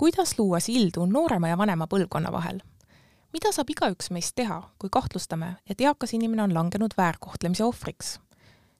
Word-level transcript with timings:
kuidas 0.00 0.38
luua 0.38 0.60
sildu 0.60 1.04
noorema 1.06 1.48
ja 1.48 1.58
vanema 1.58 1.84
põlvkonna 1.86 2.30
vahel? 2.32 2.62
mida 3.36 3.50
saab 3.52 3.68
igaüks 3.70 4.08
meist 4.10 4.32
teha, 4.34 4.62
kui 4.80 4.88
kahtlustame, 4.92 5.50
et 5.68 5.80
eakas 5.84 6.14
inimene 6.16 6.42
on 6.46 6.54
langenud 6.56 6.96
väärkohtlemise 6.96 7.64
ohvriks? 7.64 8.14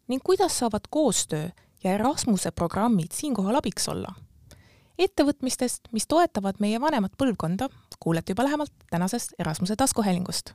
ning 0.09 0.25
kuidas 0.25 0.56
saavad 0.59 0.88
koostöö 0.91 1.50
ja 1.84 1.93
Erasmuse 1.93 2.50
programmid 2.50 3.12
siinkohal 3.12 3.61
abiks 3.61 3.88
olla? 3.93 4.14
ettevõtmistest, 4.98 5.93
mis 5.93 6.09
toetavad 6.09 6.56
meie 6.59 6.80
vanemat 6.80 7.12
põlvkonda, 7.21 7.68
kuulete 8.00 8.32
juba 8.32 8.48
lähemalt 8.48 8.73
tänasest 8.91 9.37
Erasmuse 9.39 9.77
taskuhäälingust 9.77 10.55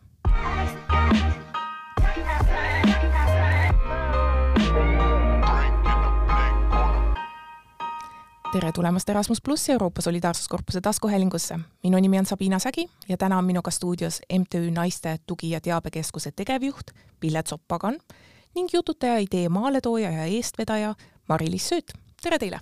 tere 8.56 8.72
tulemast 8.72 9.10
Erasmus 9.12 9.42
pluss 9.44 9.70
Euroopa 9.70 10.02
Solidaarsuskorpuse 10.02 10.82
taskuhäälingusse. 10.82 11.60
minu 11.84 12.00
nimi 12.00 12.20
on 12.20 12.26
Sabina 12.26 12.60
Sägi 12.60 12.90
ja 13.10 13.18
täna 13.18 13.38
on 13.38 13.46
minuga 13.46 13.72
stuudios 13.72 14.22
MTÜ 14.40 14.72
Naiste 14.72 15.20
Tugi- 15.28 15.50
ja 15.50 15.62
Teabekeskuse 15.62 16.32
tegevjuht 16.32 16.92
Pille 17.20 17.44
Zopp-Pagan 17.50 18.00
ning 18.56 18.70
jututaja, 18.74 19.18
idee 19.18 19.50
maaletooja 19.50 20.12
ja 20.12 20.24
eestvedaja 20.24 20.96
Mari-Liis 21.28 21.70
Sööt. 21.70 21.94
tere 22.24 22.40
teile! 22.40 22.60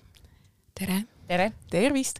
tere! 0.79 1.03
tere! 1.27 1.51
tervist! 1.69 2.19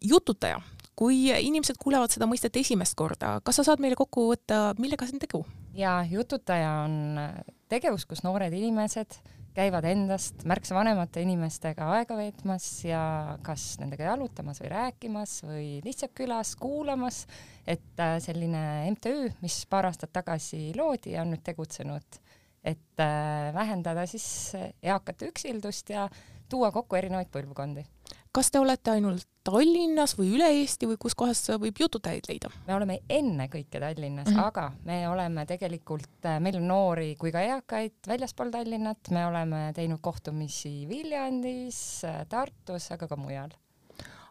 jututaja, 0.00 0.60
kui 0.96 1.28
inimesed 1.28 1.76
kuulevad 1.78 2.10
seda 2.10 2.26
mõistet 2.26 2.56
esimest 2.56 2.94
korda, 2.94 3.40
kas 3.44 3.56
sa 3.56 3.64
saad 3.64 3.80
meile 3.80 3.96
kokku 3.96 4.30
võtta, 4.32 4.72
millega 4.78 5.06
see 5.06 5.20
on 5.20 5.26
tegu? 5.26 5.46
jaa, 5.74 6.04
jututaja 6.10 6.72
on 6.86 7.20
tegevus, 7.68 8.06
kus 8.06 8.24
noored 8.24 8.52
inimesed 8.52 9.20
käivad 9.58 9.86
endast 9.90 10.44
märksa 10.46 10.76
vanemate 10.76 11.22
inimestega 11.24 11.88
aega 11.96 12.16
veetmas 12.18 12.66
ja 12.86 13.00
kas 13.42 13.72
nendega 13.80 14.06
jalutamas 14.12 14.62
või 14.62 14.70
rääkimas 14.72 15.34
või 15.46 15.66
lihtsalt 15.84 16.14
külas 16.18 16.54
kuulamas, 16.60 17.24
et 17.66 18.02
äh, 18.02 18.16
selline 18.22 18.62
MTÜ, 18.94 19.32
mis 19.42 19.58
paar 19.70 19.90
aastat 19.90 20.14
tagasi 20.14 20.70
loodi 20.78 21.16
ja 21.16 21.24
on 21.26 21.34
nüüd 21.34 21.42
tegutsenud, 21.46 22.20
et 22.62 23.02
äh, 23.02 23.50
vähendada 23.56 24.06
siis 24.10 24.28
eakate 24.54 25.32
üksildust 25.32 25.90
ja 25.94 26.06
tuua 26.48 26.70
kokku 26.72 27.00
erinevaid 27.00 27.32
põlvkondi 27.34 27.84
kas 28.32 28.50
te 28.50 28.60
olete 28.60 28.90
ainult 28.94 29.26
Tallinnas 29.48 30.12
või 30.18 30.34
üle 30.36 30.48
Eesti 30.58 30.84
või 30.90 30.98
kus 31.00 31.14
kohas 31.16 31.40
võib 31.60 31.78
jututajaid 31.80 32.26
leida? 32.28 32.50
me 32.66 32.74
oleme 32.76 32.98
ennekõike 33.08 33.80
Tallinnas 33.80 34.28
mm, 34.28 34.34
-hmm. 34.34 34.44
aga 34.44 34.72
me 34.84 34.98
oleme 35.08 35.46
tegelikult, 35.48 36.10
äh, 36.24 36.36
meil 36.40 36.58
on 36.60 36.68
noori 36.68 37.14
kui 37.16 37.32
ka 37.32 37.40
eakaid 37.40 37.96
väljaspool 38.08 38.52
Tallinnat, 38.52 39.10
me 39.10 39.24
oleme 39.26 39.62
teinud 39.74 40.02
kohtumisi 40.04 40.84
Viljandis, 40.88 42.04
äh, 42.04 42.26
Tartus, 42.28 42.90
aga 42.92 43.08
ka 43.08 43.16
mujal. 43.16 43.56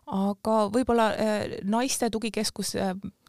aga 0.06 0.58
võib-olla 0.74 1.10
äh, 1.14 1.58
naiste 1.64 2.10
tugikeskus 2.10 2.76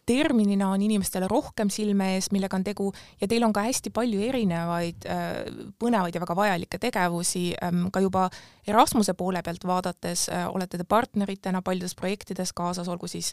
terminina 0.08 0.70
on 0.72 0.82
inimestele 0.82 1.28
rohkem 1.28 1.70
silme 1.72 2.14
ees, 2.16 2.30
millega 2.32 2.56
on 2.56 2.64
tegu 2.64 2.88
ja 3.20 3.28
teil 3.28 3.44
on 3.44 3.52
ka 3.52 3.64
hästi 3.66 3.92
palju 3.94 4.22
erinevaid 4.28 5.08
äh, 5.08 5.32
põnevaid 5.80 6.16
ja 6.16 6.22
väga 6.24 6.36
vajalikke 6.38 6.80
tegevusi, 6.82 7.50
ähm, 7.64 7.88
ka 7.92 8.02
juba 8.04 8.28
Erasmuse 8.68 9.14
poole 9.16 9.40
pealt 9.44 9.64
vaadates 9.64 10.26
äh, 10.28 10.44
olete 10.52 10.76
te 10.78 10.84
partneritena 10.84 11.62
paljudes 11.64 11.94
projektides 11.96 12.52
kaasas, 12.52 12.88
olgu 12.92 13.08
siis 13.08 13.30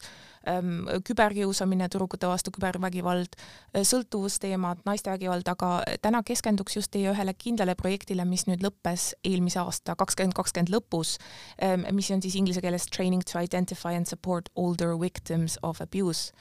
ähm, 0.48 0.86
küberkiusamine, 1.08 1.90
tüdrukute 1.92 2.30
vastu 2.32 2.54
kübervägivald, 2.56 3.36
äh, 3.36 3.84
sõltuvusteemad, 3.88 4.86
naistevägivald, 4.88 5.48
aga 5.52 5.72
täna 6.04 6.24
keskenduks 6.24 6.80
just 6.80 6.94
teie 6.96 7.12
ühele 7.12 7.36
kindlale 7.36 7.76
projektile, 7.80 8.24
mis 8.28 8.48
nüüd 8.48 8.64
lõppes 8.64 9.12
eelmise 9.28 9.60
aasta 9.64 9.96
kakskümmend 10.00 10.36
kakskümmend 10.40 10.72
lõpus, 10.76 11.18
ähm, 11.64 11.84
mis 11.96 12.12
on 12.16 12.24
siis 12.24 12.40
inglise 12.40 12.64
keeles 12.64 12.88
Training 12.88 13.24
to 13.28 13.40
identify 13.40 13.96
and 13.96 14.08
support 14.08 14.52
older 14.56 14.96
victims 15.00 15.60
of 15.64 15.84
abuse 15.84 16.32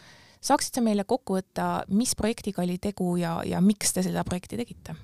saaksid 0.45 0.79
sa 0.79 0.85
meile 0.85 1.07
kokku 1.09 1.39
võtta, 1.39 1.69
mis 1.95 2.15
projektiga 2.19 2.63
oli 2.65 2.77
tegu 2.83 3.15
ja, 3.21 3.39
ja 3.47 3.63
miks 3.65 3.95
te 3.97 4.05
seda 4.05 4.25
projekti 4.27 4.59
tegite? 4.61 4.97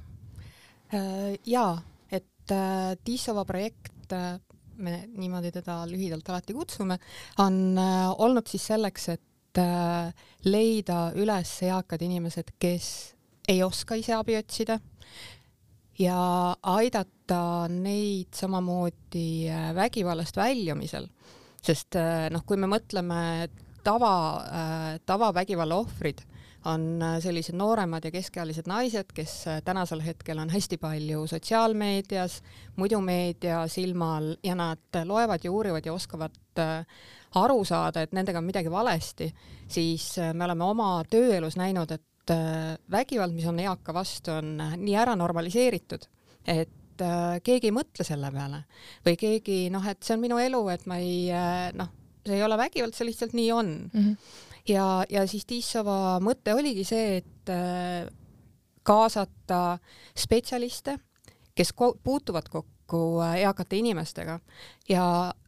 Äh, 0.91 1.39
jaa, 1.47 1.79
et 2.11 2.53
äh, 2.53 2.97
Tissova 3.05 3.45
projekt, 3.49 4.11
äh, 4.13 4.41
me 4.81 5.05
niimoodi 5.15 5.53
teda 5.55 5.85
lühidalt 5.89 6.29
alati 6.33 6.57
kutsume, 6.57 6.97
on 7.39 7.79
olnud 7.79 8.49
siis 8.49 8.65
selleks, 8.73 9.11
et 9.13 9.59
leida 10.47 10.99
üles 11.19 11.51
eakad 11.67 12.01
inimesed, 12.07 12.55
kes 12.63 12.87
ei 13.51 13.61
oska 13.67 13.99
ise 13.99 14.15
abi 14.17 14.37
otsida 14.39 14.79
ja 15.99 16.21
aidata 16.73 17.67
neid 17.69 18.31
samamoodi 18.39 19.51
vägivallast 19.77 20.39
väljumisel, 20.39 21.11
sest 21.61 21.99
noh, 22.31 22.47
kui 22.47 22.63
me 22.63 22.71
mõtleme, 22.71 23.21
et 23.45 23.59
tava 23.85 24.15
äh,, 24.41 25.01
tavavägivalla 25.07 25.81
ohvrid 25.81 26.25
on 26.65 27.03
äh, 27.03 27.19
sellised 27.21 27.57
nooremad 27.57 28.05
ja 28.05 28.11
keskealised 28.13 28.69
naised, 28.69 29.13
kes 29.15 29.35
äh, 29.49 29.61
tänasel 29.65 30.03
hetkel 30.05 30.39
on 30.39 30.51
hästi 30.51 30.77
palju 30.81 31.27
sotsiaalmeedias, 31.31 32.41
muidu 32.77 33.01
meedia 33.01 33.63
silmal 33.69 34.35
ja 34.45 34.55
nad 34.55 35.01
loevad 35.05 35.45
ja 35.45 35.53
uurivad 35.53 35.87
ja 35.87 35.93
oskavad 35.93 36.37
aru 37.35 37.65
saada, 37.65 38.03
et 38.03 38.13
nendega 38.13 38.39
on 38.39 38.45
midagi 38.45 38.71
valesti, 38.71 39.31
siis 39.69 40.13
me 40.35 40.45
oleme 40.45 40.65
oma 40.67 40.89
tööelus 41.09 41.57
näinud, 41.57 41.93
et 41.95 42.33
vägivald, 42.91 43.33
mis 43.33 43.47
on 43.49 43.59
eaka 43.63 43.95
vastu, 43.95 44.35
on 44.35 44.59
nii 44.77 44.97
ära 44.99 45.15
normaliseeritud, 45.17 46.05
et 46.45 47.05
keegi 47.47 47.71
ei 47.71 47.73
mõtle 47.73 48.05
selle 48.05 48.29
peale. 48.35 48.65
Või 49.07 49.17
keegi 49.17 49.61
noh, 49.73 49.87
et 49.89 50.03
see 50.05 50.19
on 50.19 50.25
minu 50.27 50.43
elu, 50.43 50.61
et 50.75 50.85
ma 50.91 50.99
ei 51.01 51.31
noh, 51.79 51.95
see 52.31 52.39
ei 52.39 52.47
ole 52.47 52.59
vägivald, 52.61 52.97
see 52.97 53.09
lihtsalt 53.09 53.37
nii 53.37 53.53
on 53.53 53.75
mm. 53.93 54.01
-hmm. 54.01 54.17
ja, 54.71 55.05
ja 55.11 55.27
siis 55.27 55.47
Tissova 55.47 56.19
mõte 56.23 56.55
oligi 56.55 56.85
see, 56.87 57.21
et 57.23 57.53
äh, 57.53 58.09
kaasata 58.83 59.79
spetsialiste, 60.17 60.99
kes 61.55 61.73
ko 61.73 61.95
puutuvad 62.03 62.49
kokku 62.49 63.21
äh, 63.23 63.41
eakate 63.45 63.77
inimestega 63.77 64.39
ja 64.89 65.05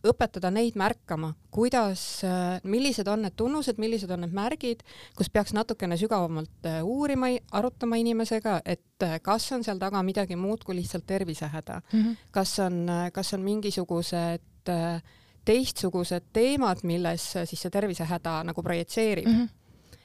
õpetada 0.06 0.50
neid 0.50 0.76
märkama, 0.76 1.32
kuidas, 1.50 2.24
äh, 2.24 2.60
millised 2.64 3.08
on 3.08 3.22
need 3.22 3.36
tunnused, 3.36 3.78
millised 3.78 4.10
on 4.10 4.26
need 4.26 4.34
märgid, 4.36 4.84
kus 5.16 5.30
peaks 5.30 5.52
natukene 5.52 5.96
sügavamalt 5.96 6.70
uurima, 6.82 7.32
arutama 7.52 7.96
inimesega, 7.96 8.60
et 8.64 9.08
kas 9.22 9.52
on 9.52 9.64
seal 9.64 9.78
taga 9.78 10.02
midagi 10.02 10.36
muud 10.36 10.64
kui 10.64 10.76
lihtsalt 10.76 11.06
tervisehäda 11.06 11.80
mm, 11.92 12.02
-hmm. 12.02 12.16
kas 12.30 12.58
on, 12.58 12.86
kas 13.12 13.34
on 13.34 13.40
mingisugused 13.40 14.68
äh, 14.68 15.02
teistsugused 15.44 16.30
teemad, 16.32 16.84
milles 16.88 17.24
siis 17.44 17.64
see 17.64 17.72
tervisehäda 17.72 18.42
nagu 18.48 18.62
projitseerib 18.62 19.26
mm. 19.26 19.40
-hmm. 19.40 19.48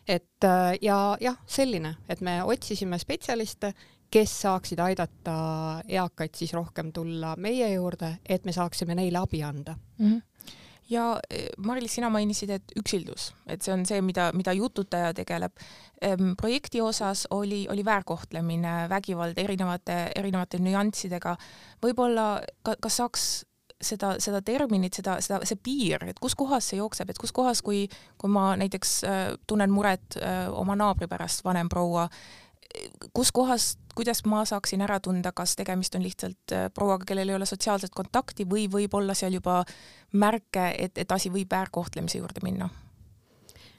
et 0.07 0.43
äh, 0.43 0.77
ja 0.81 1.17
jah, 1.21 1.37
selline, 1.45 1.95
et 2.09 2.21
me 2.21 2.43
otsisime 2.43 2.97
spetsialiste, 2.99 3.73
kes 4.11 4.41
saaksid 4.41 4.79
aidata 4.79 5.37
eakaid 5.87 6.35
siis 6.35 6.53
rohkem 6.53 6.93
tulla 6.93 7.35
meie 7.35 7.73
juurde, 7.73 8.17
et 8.29 8.45
me 8.45 8.51
saaksime 8.51 8.95
neile 8.95 9.17
abi 9.17 9.43
anda 9.43 9.75
mm. 9.97 10.11
-hmm 10.11 10.21
ja 10.89 11.19
e, 11.29 11.47
Mari-Liis, 11.57 11.97
sina 11.97 12.09
mainisid, 12.09 12.51
et 12.53 12.73
üksildus, 12.79 13.31
et 13.47 13.63
see 13.63 13.73
on 13.73 13.85
see, 13.87 14.01
mida, 14.05 14.29
mida 14.33 14.53
jututaja 14.55 15.13
tegeleb. 15.13 15.51
projekti 16.37 16.81
osas 16.81 17.27
oli, 17.31 17.67
oli 17.69 17.85
väärkohtlemine, 17.85 18.89
vägivald 18.89 19.37
erinevate, 19.37 20.11
erinevate 20.15 20.59
nüanssidega. 20.59 21.35
võib-olla 21.83 22.41
ka, 22.63 22.75
kas 22.79 22.97
saaks 22.97 23.45
seda, 23.81 24.15
seda 24.19 24.41
terminit, 24.41 24.97
seda, 24.97 25.19
seda, 25.21 25.41
see 25.45 25.59
piir, 25.63 26.03
et 26.09 26.19
kus 26.19 26.35
kohas 26.35 26.71
see 26.71 26.79
jookseb, 26.79 27.09
et 27.09 27.21
kus 27.21 27.33
kohas, 27.35 27.61
kui, 27.61 27.85
kui 28.17 28.31
ma 28.31 28.49
näiteks 28.59 28.97
äh, 29.05 29.23
tunnen 29.47 29.71
muret 29.73 30.17
äh, 30.21 30.47
oma 30.51 30.75
naabri 30.79 31.07
pärast, 31.07 31.43
vanem 31.45 31.69
proua, 31.69 32.07
kus 33.13 33.31
kohas, 33.31 33.77
kuidas 33.95 34.23
ma 34.25 34.43
saaksin 34.45 34.81
ära 34.85 34.99
tunda, 35.03 35.31
kas 35.35 35.55
tegemist 35.59 35.95
on 35.95 36.05
lihtsalt 36.05 36.53
äh, 36.53 36.67
prouaga, 36.73 37.05
kellel 37.07 37.29
ei 37.29 37.37
ole 37.37 37.47
sotsiaalset 37.49 37.93
kontakti 37.95 38.47
või 38.49 38.67
võib 38.71 38.93
olla 38.97 39.15
seal 39.17 39.37
juba 39.37 39.61
märke, 40.13 40.71
et, 40.77 40.97
et 40.97 41.11
asi 41.11 41.31
võib 41.33 41.51
väärkohtlemise 41.51 42.21
juurde 42.21 42.43
minna? 42.43 42.69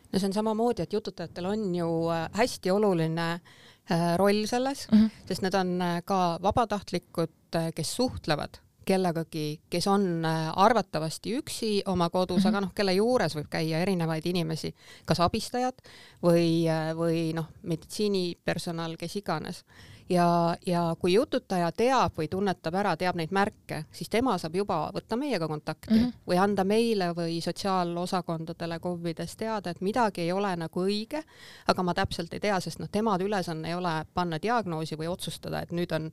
no 0.09 0.17
see 0.19 0.31
on 0.31 0.33
samamoodi, 0.33 0.87
et 0.87 0.93
jututajatel 0.93 1.51
on 1.51 1.67
ju 1.75 1.89
äh, 2.15 2.29
hästi 2.39 2.71
oluline 2.73 3.29
äh, 3.35 4.15
roll 4.17 4.47
selles 4.47 4.87
mm, 4.91 4.99
-hmm. 4.99 5.27
sest 5.29 5.43
need 5.43 5.55
on 5.55 5.83
ka 6.05 6.39
vabatahtlikud, 6.43 7.37
kes 7.75 7.97
suhtlevad 7.97 8.61
kellegagi, 8.89 9.61
kes 9.71 9.87
on 9.93 10.25
äh, 10.25 10.49
arvatavasti 10.57 11.37
üksi 11.39 11.71
oma 11.87 12.09
kodus 12.11 12.39
mm, 12.39 12.43
-hmm. 12.43 12.49
aga 12.49 12.65
noh, 12.65 12.73
kelle 12.75 12.95
juures 12.97 13.37
võib 13.37 13.51
käia 13.53 13.83
erinevaid 13.85 14.27
inimesi, 14.27 14.73
kas 15.05 15.21
abistajad 15.21 15.85
või, 16.25 16.65
äh, 16.69 16.91
või 16.97 17.29
noh, 17.37 17.51
meditsiinipersonal, 17.63 18.97
kes 18.97 19.17
iganes 19.21 19.65
ja, 20.09 20.57
ja 20.67 20.97
kui 20.99 21.13
jututaja 21.13 21.71
teab 21.73 22.17
või 22.19 22.29
tunnetab 22.31 22.75
ära, 22.81 22.95
teab 22.97 23.17
neid 23.19 23.33
märke, 23.35 23.83
siis 23.93 24.11
tema 24.11 24.37
saab 24.39 24.57
juba 24.57 24.79
võtta 24.95 25.17
meiega 25.17 25.49
kontakti 25.49 25.95
mm 25.95 26.01
-hmm. 26.01 26.13
või 26.29 26.39
anda 26.43 26.65
meile 26.65 27.11
või 27.17 27.41
sotsiaalosakondadele 27.45 28.79
KOV-ides 28.79 29.37
teada, 29.37 29.71
et 29.71 29.81
midagi 29.81 30.21
ei 30.21 30.33
ole 30.33 30.57
nagu 30.57 30.85
õige, 30.85 31.23
aga 31.67 31.83
ma 31.83 31.95
täpselt 31.95 32.35
ei 32.35 32.41
tea, 32.41 32.61
sest 32.61 32.79
noh, 32.79 32.89
tema 32.93 33.19
ülesanne 33.21 33.69
ei 33.69 33.75
ole 33.75 34.05
panna 34.15 34.39
diagnoosi 34.43 34.99
või 34.99 35.09
otsustada, 35.09 35.63
et 35.63 35.73
nüüd 35.73 35.93
on 35.95 36.11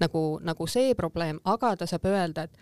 nagu, 0.00 0.38
nagu 0.42 0.66
see 0.66 0.94
probleem, 0.94 1.40
aga 1.44 1.76
ta 1.76 1.86
saab 1.86 2.04
öelda, 2.04 2.42
et 2.42 2.56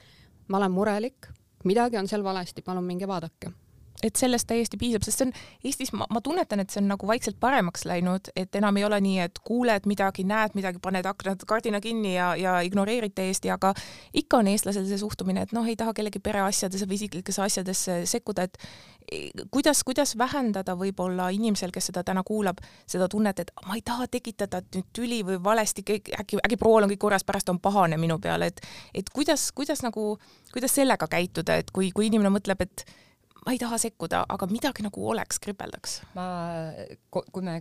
ma 0.49 0.59
olen 0.59 0.73
murelik, 0.73 1.29
midagi 1.65 1.97
on 1.97 2.09
seal 2.09 2.25
valesti, 2.25 2.63
palun 2.63 2.85
minge 2.85 3.09
vaadake 3.09 3.53
et 4.03 4.17
sellest 4.17 4.49
täiesti 4.51 4.79
piisab, 4.81 5.05
sest 5.05 5.21
see 5.21 5.29
on 5.29 5.33
Eestis, 5.65 5.93
ma, 5.97 6.07
ma 6.11 6.23
tunnetan, 6.25 6.63
et 6.63 6.73
see 6.73 6.81
on 6.83 6.89
nagu 6.93 7.09
vaikselt 7.09 7.37
paremaks 7.41 7.85
läinud, 7.89 8.31
et 8.37 8.57
enam 8.57 8.77
ei 8.81 8.87
ole 8.87 9.01
nii, 9.05 9.19
et 9.27 9.41
kuuled 9.45 9.89
midagi, 9.91 10.25
näed 10.29 10.57
midagi, 10.59 10.81
paned 10.83 11.07
aknad, 11.07 11.45
kardina 11.49 11.81
kinni 11.85 12.15
ja, 12.15 12.31
ja 12.39 12.59
ignoreerid 12.67 13.15
täiesti, 13.17 13.51
aga 13.53 13.75
ikka 14.17 14.41
on 14.41 14.51
eestlasel 14.53 14.87
see 14.89 15.01
suhtumine, 15.01 15.45
et 15.47 15.53
noh, 15.57 15.69
ei 15.69 15.77
taha 15.81 15.95
kellegi 15.97 16.23
pereasjadesse 16.25 16.89
või 16.89 17.01
isiklikesse 17.01 17.45
asjadesse 17.45 18.01
sekkuda, 18.11 18.49
et 18.49 18.59
kuidas, 19.51 19.83
kuidas 19.85 20.15
vähendada 20.19 20.75
võib-olla 20.79 21.29
inimesel, 21.35 21.73
kes 21.75 21.91
seda 21.91 22.05
täna 22.07 22.23
kuulab, 22.27 22.61
seda 22.89 23.09
tunnet, 23.11 23.43
et 23.43 23.53
ma 23.67 23.77
ei 23.79 23.85
taha 23.85 24.07
tekitada 24.11 24.63
nüüd 24.75 24.89
tüli 24.97 25.21
või 25.27 25.41
valesti, 25.45 25.85
äkki, 25.85 26.41
äkki 26.41 26.59
proual 26.61 26.87
on 26.87 26.93
kõik 26.95 27.03
korras, 27.03 27.27
pärast 27.27 27.51
on 27.53 27.61
pahane 27.61 27.99
minu 28.01 28.19
peale, 28.23 28.51
et 28.53 28.65
et 28.95 29.11
kuidas, 29.15 29.51
kuidas 29.53 29.83
nagu, 29.83 30.15
kuidas 30.53 30.75
sellega 30.75 31.09
käituda, 31.11 31.57
et 31.61 31.71
kui, 31.71 31.91
kui 31.95 32.09
inimene 32.11 32.33
mõtleb, 32.33 32.63
et 32.63 32.85
ma 33.47 33.55
ei 33.55 33.61
taha 33.61 33.79
sekkuda, 33.81 34.25
aga 34.29 34.49
midagi 34.51 34.85
nagu 34.87 35.05
oleks, 35.13 35.41
kripeldaks. 35.43 36.01
ma, 36.15 36.27
kui 37.11 37.45
me 37.47 37.61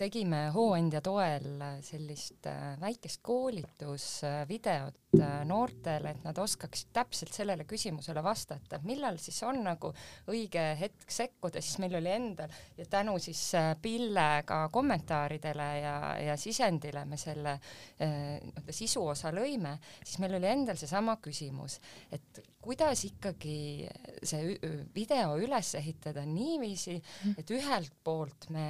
tegime 0.00 0.46
Hooandja 0.54 1.02
toel 1.04 1.60
sellist 1.84 2.46
äh, 2.48 2.72
väikest 2.80 3.20
koolitusvideot 3.26 5.18
äh, 5.18 5.34
noortele, 5.48 6.14
et 6.14 6.22
nad 6.24 6.38
oskaksid 6.40 6.92
täpselt 6.96 7.36
sellele 7.36 7.66
küsimusele 7.68 8.22
vastata, 8.24 8.78
et 8.78 8.86
millal 8.88 9.18
siis 9.20 9.42
on 9.44 9.60
nagu 9.66 9.92
õige 10.32 10.62
hetk 10.80 11.12
sekkuda, 11.12 11.60
siis 11.60 11.80
meil 11.82 11.98
oli 12.00 12.12
endal 12.14 12.54
ja 12.78 12.86
tänu 12.88 13.18
siis 13.20 13.42
äh, 13.58 13.74
Pille 13.82 14.28
ka 14.48 14.62
kommentaaridele 14.72 15.68
ja, 15.82 15.96
ja 16.30 16.38
sisendile 16.40 17.04
me 17.08 17.18
selle 17.20 17.58
nii-öelda 18.00 18.72
sisu 18.74 19.02
osa 19.12 19.32
lõime, 19.34 19.74
siis 20.00 20.18
meil 20.22 20.38
oli 20.38 20.48
endal 20.48 20.78
seesama 20.80 21.16
küsimus, 21.22 21.76
et 22.12 22.40
kuidas 22.62 23.04
ikkagi 23.08 23.88
see 24.24 24.56
video 24.94 25.36
üles 25.40 25.74
ehitada 25.80 26.24
niiviisi, 26.28 26.96
et 27.36 27.52
ühelt 27.56 27.94
poolt 28.04 28.48
me 28.54 28.66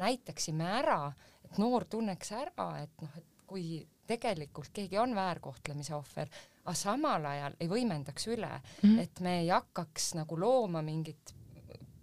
näitaksime 0.00 0.66
ära, 0.80 1.12
et 1.44 1.58
noor 1.58 1.84
tunneks 1.90 2.32
ära, 2.32 2.68
et 2.82 3.02
noh, 3.02 3.16
et 3.18 3.46
kui 3.46 3.84
tegelikult 4.06 4.72
keegi 4.74 4.98
on 5.00 5.14
väärkohtlemise 5.16 5.94
ohver, 5.96 6.30
aga 6.64 6.74
samal 6.76 7.24
ajal 7.28 7.56
ei 7.60 7.68
võimendaks 7.68 8.28
üle 8.32 8.50
mm, 8.50 8.82
-hmm. 8.82 9.00
et 9.00 9.20
me 9.20 9.38
ei 9.40 9.48
hakkaks 9.48 10.14
nagu 10.18 10.38
looma 10.40 10.82
mingit 10.82 11.34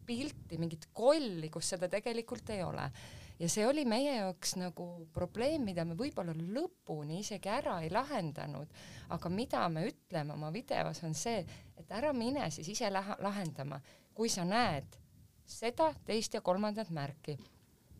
pilti, 0.06 0.58
mingit 0.58 0.88
kolli, 0.94 1.50
kus 1.50 1.70
seda 1.76 1.90
tegelikult 1.90 2.50
ei 2.50 2.64
ole. 2.64 2.92
ja 3.40 3.50
see 3.50 3.68
oli 3.68 3.86
meie 3.86 4.16
jaoks 4.16 4.56
nagu 4.56 5.08
probleem, 5.14 5.64
mida 5.66 5.86
me 5.86 5.96
võib-olla 5.98 6.34
lõpuni 6.34 7.20
isegi 7.20 7.50
ära 7.50 7.80
ei 7.82 7.90
lahendanud, 7.90 8.68
aga 9.10 9.30
mida 9.30 9.70
me 9.70 9.88
ütleme 9.88 10.34
oma 10.34 10.52
videos, 10.54 11.04
on 11.04 11.14
see, 11.14 11.46
et 11.78 11.92
ära 11.92 12.14
mine 12.14 12.50
siis 12.52 12.70
ise 12.70 12.92
lahendama, 12.92 13.82
kui 14.14 14.30
sa 14.30 14.46
näed 14.46 15.00
seda, 15.46 15.94
teist 16.06 16.34
ja 16.34 16.42
kolmandat 16.42 16.90
märki 16.90 17.38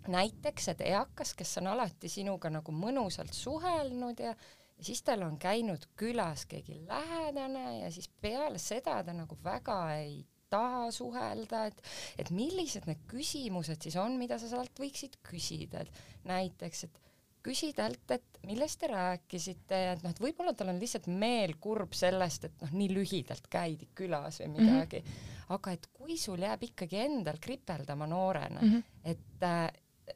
näiteks, 0.08 0.68
et 0.74 0.82
eakas, 0.82 1.34
kes 1.38 1.58
on 1.62 1.68
alati 1.74 2.10
sinuga 2.10 2.50
nagu 2.50 2.72
mõnusalt 2.72 3.34
suhelnud 3.38 4.20
ja 4.20 4.36
ja 4.82 4.86
siis 4.86 5.04
tal 5.06 5.22
on 5.22 5.38
käinud 5.38 5.84
külas 5.96 6.48
keegi 6.50 6.80
lähedane 6.88 7.80
ja 7.84 7.92
siis 7.94 8.08
peale 8.22 8.58
seda 8.58 9.04
ta 9.06 9.14
nagu 9.14 9.38
väga 9.44 9.78
ei 10.00 10.24
taha 10.50 10.88
suhelda, 10.92 11.68
et, 11.70 11.84
et 12.20 12.32
millised 12.34 12.88
need 12.90 13.04
küsimused 13.08 13.86
siis 13.86 13.96
on, 14.02 14.18
mida 14.20 14.40
sa 14.42 14.50
sealt 14.50 14.82
võiksid 14.82 15.20
küsida, 15.24 15.86
et 15.86 16.02
näiteks, 16.28 16.84
et 16.88 17.00
küsi 17.46 17.72
talt, 17.78 18.04
et 18.14 18.42
millest 18.46 18.82
te 18.82 18.90
rääkisite 18.92 19.80
ja 19.86 19.94
et 19.96 20.04
noh, 20.04 20.14
et 20.14 20.22
võib-olla 20.22 20.54
tal 20.58 20.74
on 20.74 20.82
lihtsalt 20.82 21.08
meel 21.14 21.56
kurb 21.62 21.96
sellest, 21.98 22.50
et 22.50 22.66
noh, 22.66 22.74
nii 22.78 22.90
lühidalt 22.94 23.48
käidi 23.52 23.90
külas 23.98 24.42
või 24.44 24.52
midagi 24.58 25.02
mm, 25.02 25.14
-hmm. 25.14 25.46
aga 25.58 25.78
et 25.78 25.88
kui 25.94 26.18
sul 26.22 26.42
jääb 26.42 26.68
ikkagi 26.70 27.00
endal 27.06 27.40
kripeldama 27.42 28.10
noorena 28.10 28.62
mm, 28.62 28.76
-hmm. 28.76 28.84
et 29.14 29.48
äh, 29.48 29.72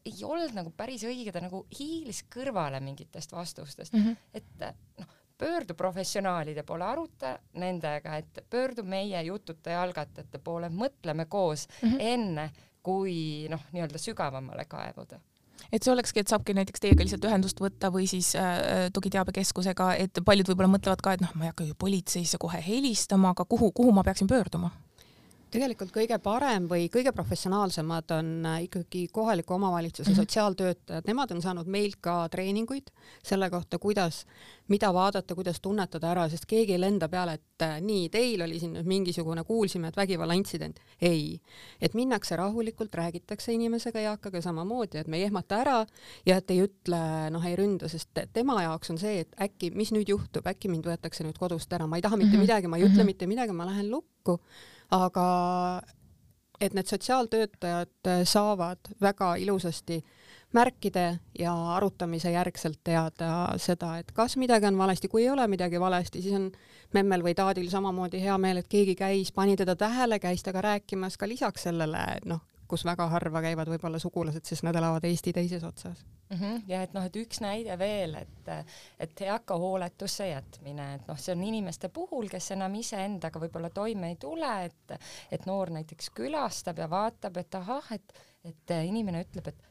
ei 0.06 0.24
olnud 0.24 0.56
nagu 0.56 0.72
päris 0.78 1.04
õige, 1.08 1.32
ta 1.32 1.42
nagu 1.44 1.66
hiilis 1.80 2.24
kõrvale 2.32 2.80
mingitest 2.84 3.32
vastustest 3.32 3.94
mm, 3.94 4.04
-hmm. 4.04 4.16
et 4.34 5.00
noh, 5.00 5.14
pöördu 5.38 5.74
professionaalide 5.74 6.64
poole, 6.64 6.86
aruta 6.86 7.38
nendega, 7.54 8.18
et 8.18 8.46
pöördu 8.50 8.84
meie 8.84 9.22
jututaja 9.24 9.82
algatajate 9.84 10.40
poole, 10.40 10.70
mõtleme 10.70 11.26
koos 11.26 11.68
mm 11.82 11.90
-hmm. 11.90 11.98
enne, 12.00 12.50
kui 12.84 13.48
noh, 13.50 13.62
nii-öelda 13.72 13.98
sügavamale 13.98 14.66
kaevuda 14.66 15.20
et 15.72 15.84
see 15.84 15.92
olekski, 15.92 16.20
et 16.20 16.32
saabki 16.32 16.54
näiteks 16.54 16.80
teiega 16.80 17.04
lihtsalt 17.04 17.26
ühendust 17.26 17.60
võtta 17.62 17.90
või 17.94 18.08
siis 18.08 18.36
äh, 18.36 18.90
tugiteabekeskusega, 18.94 19.94
et 19.96 20.20
paljud 20.26 20.48
võib-olla 20.52 20.72
mõtlevad 20.78 21.02
ka, 21.02 21.14
et 21.14 21.22
noh, 21.22 21.32
ma 21.36 21.48
ei 21.48 21.54
hakka 21.54 21.64
ju 21.64 21.76
politseisse 21.80 22.38
kohe 22.42 22.62
helistama, 22.68 23.30
aga 23.36 23.46
kuhu, 23.46 23.72
kuhu 23.72 23.92
ma 23.92 24.04
peaksin 24.04 24.28
pöörduma? 24.28 24.72
Tegelikult 25.56 25.94
kõige 25.96 26.18
parem 26.24 26.68
või 26.70 26.88
kõige 26.94 27.12
professionaalsemad 27.16 28.12
on 28.18 28.30
äh, 28.46 28.58
ikkagi 28.68 29.06
kohaliku 29.14 29.56
omavalitsuse 29.56 30.10
mm 30.10 30.14
-hmm. 30.14 30.22
sotsiaaltöötajad, 30.22 31.08
nemad 31.08 31.32
on 31.32 31.42
saanud 31.42 31.68
meilt 31.68 31.98
ka 32.02 32.18
treeninguid 32.30 32.92
selle 33.24 33.50
kohta, 33.50 33.80
kuidas, 33.80 34.26
mida 34.68 34.94
vaadata, 34.94 35.36
kuidas 35.36 35.62
tunnetada 35.62 36.12
ära, 36.12 36.28
sest 36.30 36.46
keegi 36.46 36.74
ei 36.76 36.82
lenda 36.82 37.10
peale, 37.10 37.34
et 37.34 37.62
äh, 37.62 37.80
nii, 37.82 38.10
teil 38.10 38.42
oli 38.42 38.60
siin 38.60 38.74
nüüd 38.74 38.86
mingisugune, 38.86 39.44
kuulsime, 39.44 39.88
et 39.88 39.98
vägivallaintsident. 39.98 40.80
ei, 41.02 41.42
et 41.82 41.94
minnakse 41.94 42.36
rahulikult, 42.36 42.96
räägitakse 42.96 43.54
inimesega, 43.54 44.00
eakaga 44.00 44.42
samamoodi, 44.42 44.98
et 44.98 45.08
me 45.08 45.18
ei 45.18 45.24
ehmata 45.24 45.58
ära 45.62 45.86
ja 46.26 46.38
et 46.38 46.52
ei 46.52 46.62
ütle, 46.64 47.02
noh, 47.32 47.46
ei 47.46 47.56
ründa, 47.56 47.90
sest 47.90 48.10
tema 48.34 48.62
jaoks 48.64 48.90
on 48.90 48.98
see, 48.98 49.20
et 49.20 49.36
äkki, 49.42 49.72
mis 49.76 49.92
nüüd 49.92 50.10
juhtub, 50.10 50.48
äkki 50.48 50.68
mind 50.68 50.86
võetakse 50.86 51.24
nüüd 51.24 51.38
kodust 51.38 51.74
ära, 51.74 51.88
ma 51.88 51.98
ei 51.98 52.02
taha 52.02 52.18
mitte 52.18 52.32
mm 52.32 52.36
-hmm. 52.36 52.48
midagi, 52.48 52.68
ma 52.68 52.78
ei 52.78 52.84
ütle 52.84 52.94
mm 52.94 53.02
-hmm. 53.02 53.06
mitte 53.06 53.28
midagi, 53.28 53.52
ma 53.52 53.66
lähen 53.66 53.90
lukku 53.90 54.40
aga 54.92 55.28
et 56.62 56.74
need 56.74 56.88
sotsiaaltöötajad 56.88 58.12
saavad 58.24 58.94
väga 59.02 59.36
ilusasti 59.36 60.04
märkide 60.56 61.20
ja 61.40 61.54
arutamise 61.76 62.32
järgselt 62.32 62.80
teada 62.84 63.30
seda, 63.58 63.98
et 64.00 64.12
kas 64.16 64.38
midagi 64.40 64.70
on 64.70 64.78
valesti, 64.78 65.08
kui 65.12 65.26
ei 65.26 65.30
ole 65.30 65.48
midagi 65.52 65.80
valesti, 65.80 66.22
siis 66.22 66.36
on 66.38 66.52
memmel 66.96 67.24
või 67.26 67.36
taadil 67.36 67.68
samamoodi 67.70 68.22
hea 68.24 68.38
meel, 68.38 68.62
et 68.62 68.70
keegi 68.72 68.96
käis, 68.96 69.32
pani 69.36 69.58
teda 69.60 69.76
tähele, 69.76 70.20
käis 70.20 70.44
temaga 70.44 70.62
rääkimas 70.70 71.18
ka 71.18 71.28
lisaks 71.28 71.68
sellele, 71.68 72.06
noh, 72.26 72.42
kus 72.68 72.86
väga 72.86 73.08
harva 73.12 73.42
käivad 73.46 73.70
võib-olla 73.70 74.00
sugulased, 74.02 74.46
sest 74.46 74.66
nad 74.66 74.76
elavad 74.76 75.06
Eesti 75.06 75.34
teises 75.34 75.64
otsas 75.64 76.04
mm. 76.30 76.38
-hmm. 76.38 76.62
ja 76.68 76.82
et 76.84 76.94
noh, 76.94 77.06
et 77.06 77.20
üks 77.22 77.42
näide 77.44 77.78
veel, 77.80 78.16
et, 78.16 78.50
et 79.00 79.22
eaka 79.28 79.58
hooletusse 79.62 80.28
jätmine, 80.28 80.94
et 80.96 81.08
noh, 81.08 81.20
see 81.20 81.36
on 81.36 81.44
inimeste 81.44 81.90
puhul, 81.90 82.30
kes 82.32 82.52
enam 82.58 82.76
iseendaga 82.76 83.40
võib-olla 83.40 83.70
toime 83.70 84.14
ei 84.14 84.20
tule, 84.22 84.54
et, 84.66 84.98
et 85.32 85.46
noor 85.46 85.74
näiteks 85.78 86.10
külastab 86.16 86.82
ja 86.82 86.90
vaatab, 86.90 87.38
et 87.38 87.56
ahah, 87.56 87.92
et, 87.92 88.20
et 88.44 88.78
inimene 88.86 89.26
ütleb, 89.28 89.54
et 89.54 89.65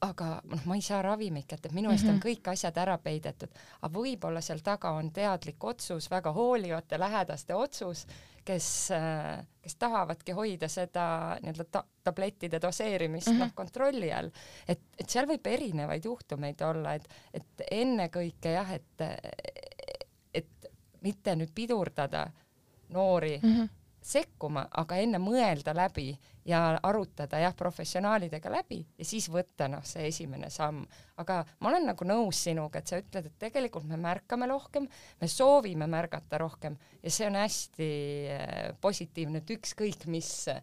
aga 0.00 0.28
noh, 0.48 0.64
ma 0.64 0.76
ei 0.78 0.82
saa 0.84 1.02
ravimit 1.04 1.46
kätte, 1.48 1.68
et 1.68 1.76
minu 1.76 1.90
eest 1.92 2.06
on 2.08 2.16
mhm. 2.16 2.24
kõik 2.24 2.50
asjad 2.52 2.76
ära 2.80 2.96
peidetud, 3.02 3.52
aga 3.80 3.92
võib-olla 3.92 4.40
seal 4.44 4.62
taga 4.64 4.94
on 4.96 5.10
teadlik 5.12 5.64
otsus, 5.64 6.08
väga 6.10 6.32
hoolivate 6.32 6.98
lähedaste 7.00 7.54
otsus, 7.54 8.06
kes, 8.44 8.68
kes 9.60 9.76
tahavadki 9.76 10.32
hoida 10.32 10.68
seda 10.72 11.04
nii-öelda 11.42 11.66
ta 11.70 11.84
tablettide 12.04 12.60
doseerimist 12.62 13.28
mm 13.28 13.34
-hmm. 13.34 13.44
noh 13.44 13.54
kontrolli 13.54 14.12
all, 14.12 14.30
et, 14.68 14.80
et 14.98 15.08
seal 15.08 15.28
võib 15.28 15.46
erinevaid 15.46 16.04
juhtumeid 16.04 16.62
olla, 16.64 16.94
et, 16.94 17.08
et 17.34 17.66
ennekõike 17.70 18.54
jah, 18.56 18.72
et, 18.72 19.04
et 20.34 20.70
mitte 21.02 21.36
nüüd 21.36 21.52
pidurdada 21.54 22.30
noori 22.88 23.38
mm 23.42 23.52
-hmm 23.56 23.79
sekkuma, 24.02 24.64
aga 24.80 24.96
enne 24.96 25.18
mõelda 25.20 25.74
läbi 25.76 26.10
ja 26.48 26.78
arutada 26.82 27.38
jah, 27.42 27.54
professionaalidega 27.56 28.50
läbi 28.52 28.80
ja 28.98 29.04
siis 29.04 29.28
võtta 29.32 29.68
noh, 29.68 29.82
see 29.84 30.06
esimene 30.08 30.48
samm. 30.50 30.84
aga 31.20 31.42
ma 31.60 31.68
olen 31.68 31.90
nagu 31.90 32.06
nõus 32.08 32.40
sinuga, 32.46 32.80
et 32.80 32.88
sa 32.88 33.00
ütled, 33.00 33.28
et 33.28 33.38
tegelikult 33.38 33.84
me 33.88 33.98
märkame 34.00 34.48
rohkem, 34.48 34.86
me 35.20 35.28
soovime 35.28 35.86
märgata 35.90 36.40
rohkem 36.40 36.78
ja 37.02 37.12
see 37.12 37.28
on 37.28 37.36
hästi 37.40 37.90
äh, 38.34 38.54
positiivne, 38.80 39.42
et 39.42 39.52
ükskõik 39.56 40.06
mis 40.10 40.30
äh, 40.48 40.62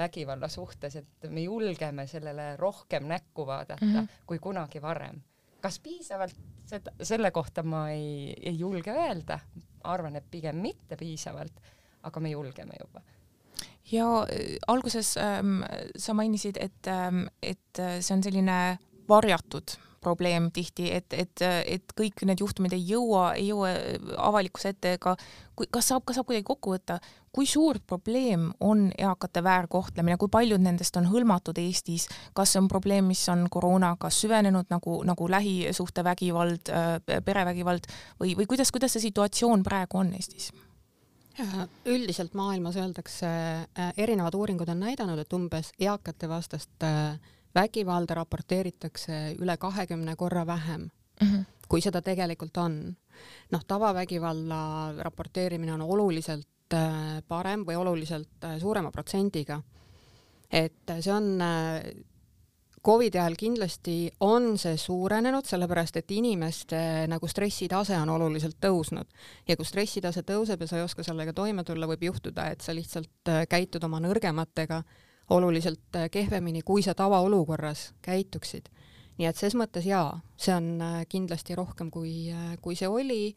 vägivalla 0.00 0.48
suhtes, 0.48 0.96
et 1.02 1.28
me 1.28 1.44
julgeme 1.44 2.06
sellele 2.08 2.54
rohkem 2.60 3.08
näkku 3.10 3.46
vaadata 3.46 3.84
mm 3.84 3.96
-hmm. 3.96 4.22
kui 4.26 4.38
kunagi 4.38 4.82
varem. 4.82 5.20
kas 5.60 5.78
piisavalt 5.78 6.36
seda, 6.64 6.92
selle 7.02 7.30
kohta 7.30 7.62
ma 7.62 7.90
ei, 7.90 8.34
ei 8.42 8.58
julge 8.58 8.90
öelda, 8.90 9.38
arvan, 9.84 10.16
et 10.16 10.30
pigem 10.30 10.56
mitte 10.56 10.96
piisavalt 10.96 11.60
aga 12.02 12.20
me 12.20 12.30
julgeme 12.30 12.78
juba 12.80 13.02
ja 13.92 14.22
äh, 14.22 14.56
alguses 14.66 15.16
ähm, 15.16 15.62
sa 15.96 16.14
mainisid, 16.14 16.56
et 16.60 16.86
ähm,, 16.86 17.26
et 17.42 17.78
äh, 17.78 18.00
see 18.00 18.14
on 18.14 18.22
selline 18.22 18.78
varjatud 19.08 19.76
probleem 20.00 20.46
tihti, 20.52 20.86
et, 20.96 21.12
et, 21.12 21.42
et 21.68 21.92
kõik 21.92 22.22
need 22.24 22.40
juhtumid 22.40 22.72
ei 22.72 22.84
jõua, 22.88 23.34
ei 23.36 23.50
jõua 23.50 23.72
äh, 23.74 23.98
avalikkuse 24.16 24.72
ette 24.72 24.94
ega 24.96 25.16
kui, 25.58 25.66
kas 25.68 25.90
saab, 25.90 26.06
kas 26.08 26.16
saab 26.16 26.30
kuidagi 26.30 26.46
kokku 26.46 26.72
võtta, 26.72 26.96
kui 27.34 27.46
suur 27.46 27.82
probleem 27.86 28.48
on 28.64 28.88
eakate 28.96 29.42
väärkohtlemine, 29.44 30.16
kui 30.18 30.32
paljud 30.32 30.62
nendest 30.62 30.96
on 30.96 31.10
hõlmatud 31.10 31.58
Eestis, 31.60 32.08
kas 32.34 32.54
see 32.54 32.62
on 32.62 32.70
probleem, 32.70 33.10
mis 33.12 33.26
on 33.28 33.44
koroonaga 33.50 34.10
süvenenud 34.14 34.72
nagu, 34.72 35.02
nagu 35.06 35.28
lähisuhtevägivald, 35.30 36.72
perevägivald 37.26 37.86
või, 38.22 38.34
või 38.40 38.48
kuidas, 38.50 38.72
kuidas 38.72 38.96
see 38.96 39.10
situatsioon 39.10 39.62
praegu 39.66 40.00
on 40.00 40.14
Eestis? 40.16 40.50
Üldiselt 41.86 42.34
maailmas 42.34 42.76
öeldakse, 42.76 43.26
äh, 43.26 43.92
erinevad 43.96 44.34
uuringud 44.34 44.68
on 44.68 44.80
näidanud, 44.80 45.18
et 45.18 45.32
umbes 45.32 45.72
eakate 45.78 46.28
vastast 46.28 46.84
äh, 46.86 47.18
vägivalda 47.54 48.14
raporteeritakse 48.20 49.36
üle 49.40 49.56
kahekümne 49.56 50.16
korra 50.16 50.46
vähem 50.46 50.88
mm, 51.20 51.26
-hmm. 51.28 51.44
kui 51.68 51.80
seda 51.80 52.02
tegelikult 52.02 52.56
on. 52.56 52.96
noh, 53.52 53.64
tavavägivalla 53.66 54.94
raporteerimine 54.98 55.72
on 55.72 55.82
oluliselt 55.82 56.74
äh, 56.74 57.22
parem 57.28 57.64
või 57.66 57.76
oluliselt 57.76 58.46
suurema 58.58 58.90
protsendiga. 58.90 59.62
et 60.50 60.92
see 61.00 61.12
on 61.12 61.38
Covidi 62.86 63.18
ajal 63.20 63.34
kindlasti 63.36 63.94
on 64.24 64.54
see 64.58 64.78
suurenenud, 64.80 65.44
sellepärast 65.44 65.98
et 66.00 66.12
inimeste 66.16 66.78
nagu 67.12 67.28
stressitase 67.28 67.98
on 68.00 68.08
oluliselt 68.14 68.56
tõusnud 68.64 69.08
ja 69.48 69.56
kui 69.60 69.68
stressitase 69.68 70.22
tõuseb 70.24 70.62
ja 70.64 70.68
sa 70.68 70.78
ei 70.78 70.84
oska 70.86 71.04
sellega 71.04 71.34
toime 71.36 71.60
tulla, 71.68 71.84
võib 71.90 72.06
juhtuda, 72.08 72.46
et 72.48 72.64
sa 72.64 72.72
lihtsalt 72.72 73.28
äh, 73.28 73.42
käitud 73.52 73.84
oma 73.84 74.00
nõrgematega 74.00 74.78
oluliselt 75.36 75.98
äh, 76.00 76.08
kehvemini, 76.08 76.62
kui 76.64 76.80
sa 76.80 76.94
tavaolukorras 76.96 77.90
käituksid. 78.00 78.72
nii 79.20 79.28
et 79.28 79.36
ses 79.36 79.52
mõttes 79.52 79.84
jaa, 79.84 80.14
see 80.40 80.54
on 80.56 80.70
äh, 80.80 80.94
kindlasti 81.08 81.58
rohkem 81.58 81.90
kui, 81.92 82.32
kui 82.62 82.76
see 82.76 82.88
oli. 82.88 83.34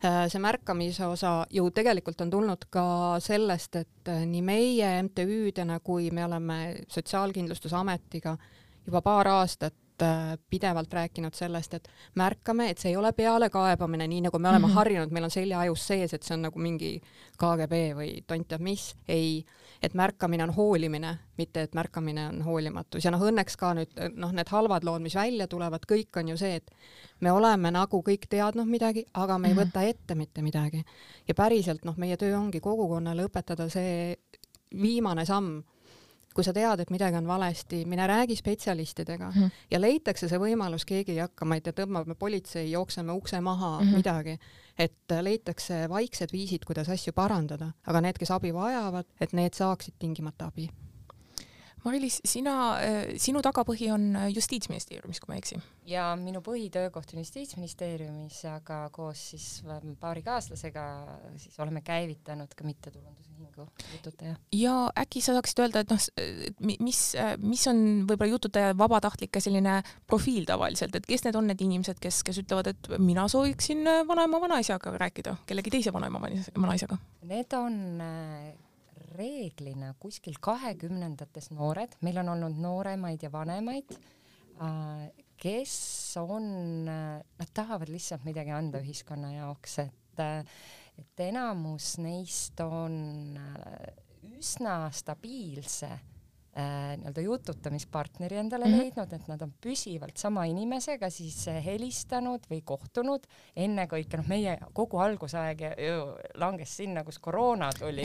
see 0.00 0.40
märkamise 0.40 1.06
osa 1.06 1.44
ju 1.50 1.70
tegelikult 1.70 2.20
on 2.24 2.30
tulnud 2.30 2.64
ka 2.70 3.20
sellest, 3.20 3.76
et 3.76 4.10
nii 4.26 4.42
meie 4.42 4.88
MTÜ-dena 5.02 5.78
kui 5.84 6.10
me 6.10 6.24
oleme 6.24 6.56
Sotsiaalkindlustusametiga 6.88 8.36
juba 8.86 9.02
paar 9.02 9.28
aastat 9.28 9.74
äh, 10.02 10.38
pidevalt 10.50 10.92
rääkinud 10.92 11.34
sellest, 11.34 11.74
et 11.74 11.88
märkame, 12.14 12.70
et 12.70 12.78
see 12.78 12.90
ei 12.90 12.96
ole 12.96 13.12
pealekaebamine, 13.12 14.06
nii 14.08 14.20
nagu 14.26 14.38
me 14.38 14.48
oleme 14.48 14.66
mm 14.66 14.70
-hmm. 14.70 14.74
harjunud, 14.74 15.10
meil 15.10 15.24
on 15.24 15.30
seljaajus 15.30 15.86
sees, 15.86 16.14
et 16.14 16.22
see 16.22 16.34
on 16.34 16.42
nagu 16.42 16.58
mingi 16.58 17.00
KGB 17.38 17.80
või 17.96 18.24
tont 18.26 18.48
teab 18.48 18.60
mis, 18.60 18.94
ei, 19.08 19.44
et 19.82 19.94
märkamine 19.94 20.44
on 20.44 20.54
hoolimine, 20.54 21.18
mitte 21.36 21.62
et 21.62 21.74
märkamine 21.74 22.28
on 22.28 22.42
hoolimatus 22.42 23.04
ja 23.04 23.10
noh, 23.10 23.20
õnneks 23.20 23.56
ka 23.56 23.74
nüüd 23.74 23.96
noh, 24.14 24.32
need 24.32 24.48
halvad 24.48 24.84
lood, 24.84 25.02
mis 25.02 25.14
välja 25.14 25.46
tulevad, 25.46 25.86
kõik 25.92 26.16
on 26.16 26.28
ju 26.28 26.36
see, 26.36 26.54
et 26.54 26.70
me 27.20 27.32
oleme 27.32 27.70
nagu 27.70 28.02
kõik 28.02 28.28
teadnud 28.28 28.68
midagi, 28.68 29.04
aga 29.14 29.38
me 29.38 29.48
ei 29.48 29.54
mhm. 29.54 29.62
võta 29.62 29.82
ette 29.82 30.14
mitte 30.14 30.42
midagi. 30.42 30.84
ja 31.28 31.34
päriselt 31.34 31.84
noh, 31.84 31.96
meie 31.96 32.16
töö 32.16 32.38
ongi 32.38 32.60
kogukonnale 32.60 33.24
õpetada 33.24 33.68
see 33.68 34.16
viimane 34.70 35.26
samm 35.26 35.62
kui 36.34 36.44
sa 36.46 36.52
tead, 36.54 36.80
et 36.80 36.90
midagi 36.94 37.18
on 37.18 37.26
valesti, 37.26 37.84
mine 37.90 38.06
räägi 38.06 38.36
spetsialistidega 38.36 39.30
mm 39.30 39.42
-hmm. 39.42 39.50
ja 39.70 39.80
leitakse 39.80 40.28
see 40.28 40.38
võimalus, 40.38 40.84
keegi 40.86 41.12
ei 41.12 41.18
hakka, 41.18 41.44
ma 41.44 41.54
ei 41.54 41.60
tea, 41.60 41.72
tõmbame 41.72 42.14
politsei, 42.14 42.70
jookseme 42.70 43.12
ukse 43.12 43.40
maha 43.40 43.80
mm, 43.80 43.86
-hmm. 43.86 43.96
midagi, 43.96 44.38
et 44.78 45.16
leitakse 45.20 45.88
vaiksed 45.88 46.32
viisid, 46.32 46.64
kuidas 46.64 46.88
asju 46.88 47.12
parandada, 47.12 47.72
aga 47.86 48.00
need, 48.00 48.18
kes 48.18 48.30
abi 48.30 48.54
vajavad, 48.54 49.06
et 49.20 49.32
need 49.32 49.54
saaksid 49.54 49.94
tingimata 49.98 50.46
abi 50.46 50.70
Mari-Liis, 51.84 52.20
sina, 52.28 52.54
äh, 52.80 53.14
sinu 53.20 53.42
tagapõhi 53.44 53.90
on 53.94 54.10
äh, 54.18 54.28
Justiitsministeeriumis, 54.34 55.20
kui 55.20 55.30
ma 55.30 55.38
ei 55.38 55.44
eksi? 55.44 55.60
ja 55.90 56.10
minu 56.18 56.42
põhitöökoht 56.44 57.14
on 57.14 57.22
Justiitsministeeriumis, 57.24 58.42
aga 58.50 58.82
koos 58.94 59.22
siis 59.32 59.46
paari 60.00 60.22
kaaslasega 60.26 60.84
siis 61.40 61.58
oleme 61.62 61.82
käivitanud 61.86 62.52
ka 62.56 62.66
mittetulundusühingu 62.68 63.66
Jututaja. 63.94 64.36
ja 64.52 64.76
äkki 64.98 65.22
sa 65.24 65.34
saaksid 65.38 65.64
öelda, 65.64 65.84
et 65.84 65.90
noh, 65.90 66.06
mis, 66.84 67.02
mis 67.42 67.66
on 67.72 67.82
võib-olla 68.04 68.30
Jututaja 68.34 68.76
vabatahtlike 68.78 69.42
selline 69.42 69.80
profiil 70.06 70.46
tavaliselt, 70.48 70.94
et 70.96 71.08
kes 71.08 71.26
need 71.26 71.38
on 71.38 71.50
need 71.50 71.64
inimesed, 71.64 72.00
kes, 72.02 72.22
kes 72.26 72.42
ütlevad, 72.44 72.70
et 72.74 72.90
mina 72.98 73.26
sooviksin 73.30 73.86
äh, 73.88 74.02
vanaema 74.08 74.40
vanaisaga 74.42 74.94
rääkida, 75.00 75.36
kellegi 75.46 75.74
teise 75.78 75.92
vanaema 75.96 76.22
vanaisaga? 76.22 77.00
Need 77.30 77.56
on 77.56 77.80
reeglina 79.20 79.92
kuskil 80.00 80.38
kahekümnendates 80.42 81.50
noored, 81.54 81.96
meil 82.04 82.20
on 82.22 82.32
olnud 82.34 82.60
nooremaid 82.60 83.26
ja 83.26 83.32
vanemaid, 83.32 83.94
äh, 84.64 85.06
kes 85.40 85.74
on, 86.20 86.84
nad 86.84 87.54
tahavad 87.56 87.88
lihtsalt 87.92 88.26
midagi 88.28 88.52
anda 88.52 88.82
ühiskonna 88.82 89.32
jaoks, 89.38 89.78
et, 89.86 90.24
et 91.00 91.24
enamus 91.30 91.94
neist 92.02 92.60
on 92.64 93.00
äh, 93.40 93.90
üsna 94.40 94.82
stabiilse 94.92 95.92
äh, 95.94 96.09
nii-öelda 96.56 97.20
jututamispartneri 97.20 98.36
endale 98.36 98.64
mm 98.64 98.72
-hmm. 98.72 98.78
leidnud, 98.78 99.12
et 99.12 99.28
nad 99.28 99.42
on 99.42 99.52
püsivalt 99.60 100.16
sama 100.16 100.44
inimesega 100.44 101.10
siis 101.10 101.48
äh, 101.48 101.64
helistanud 101.64 102.46
või 102.50 102.62
kohtunud, 102.64 103.26
ennekõike 103.56 104.16
noh, 104.18 104.26
meie 104.28 104.56
kogu 104.72 104.98
algusaeg 104.98 105.60
ju 105.60 106.16
langes 106.34 106.76
sinna, 106.76 107.04
kus 107.04 107.18
koroona 107.18 107.70
tuli. 107.78 108.02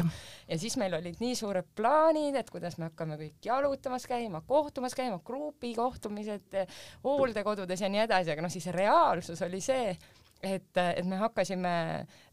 Ja 0.47 0.59
siis 0.59 0.77
meil 0.77 0.93
olid 0.93 1.15
nii 1.19 1.35
suured 1.35 1.65
plaanid, 1.75 2.35
et 2.35 2.49
kuidas 2.49 2.77
me 2.77 2.85
hakkame 2.85 3.17
kõik 3.17 3.45
jalutamas 3.45 4.05
käima, 4.07 4.41
kohtumas 4.41 4.95
käima, 4.95 5.19
grupikohtumised 5.25 6.67
hooldekodudes 7.03 7.81
ja 7.81 7.89
nii 7.89 8.05
edasi, 8.05 8.31
aga 8.31 8.41
noh, 8.41 8.51
siis 8.51 8.67
reaalsus 8.67 9.41
oli 9.41 9.61
see, 9.61 9.97
et, 10.43 10.77
et 10.77 11.05
me 11.05 11.15
hakkasime 11.15 11.75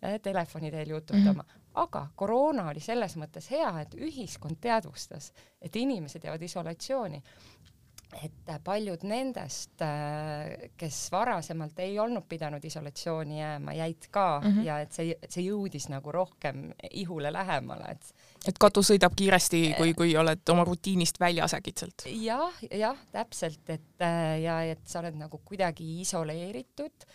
äh, 0.04 0.21
telefoni 0.23 0.71
teel 0.71 0.88
jututama. 0.88 1.42
mm, 1.42 1.49
-hmm 1.49 1.62
aga 1.74 2.06
koroona 2.16 2.68
oli 2.70 2.80
selles 2.80 3.16
mõttes 3.20 3.48
hea, 3.52 3.72
et 3.82 3.96
ühiskond 3.96 4.60
teadvustas, 4.60 5.32
et 5.60 5.76
inimesed 5.76 6.24
jäävad 6.24 6.48
isolatsiooni. 6.48 7.22
et 8.22 8.50
paljud 8.64 9.06
nendest, 9.08 9.80
äh, 9.80 10.68
kes 10.76 10.96
varasemalt 11.12 11.78
ei 11.80 11.98
olnud 11.98 12.26
pidanud 12.28 12.64
isolatsiooni 12.64 13.38
jääma, 13.38 13.72
jäid 13.72 14.08
ka 14.10 14.40
mm 14.44 14.50
-hmm. 14.50 14.64
ja 14.64 14.80
et 14.80 14.92
see, 14.92 15.14
see 15.28 15.44
jõudis 15.44 15.88
nagu 15.88 16.12
rohkem 16.12 16.74
ihule 16.90 17.32
lähemale, 17.32 17.84
et 17.90 18.14
et 18.46 18.58
kadu 18.58 18.80
sõidab 18.80 19.16
kiiresti, 19.16 19.74
kui, 19.78 19.94
kui 19.94 20.16
oled 20.16 20.48
oma 20.48 20.64
rutiinist 20.64 21.20
väljas 21.20 21.54
äkitselt 21.54 22.04
ja,. 22.06 22.12
jah, 22.12 22.52
jah, 22.70 22.98
täpselt, 23.12 23.70
et 23.70 24.00
äh, 24.02 24.40
ja 24.42 24.60
et 24.62 24.84
sa 24.84 25.00
oled 25.00 25.16
nagu 25.16 25.40
kuidagi 25.44 26.00
isoleeritud 26.00 27.08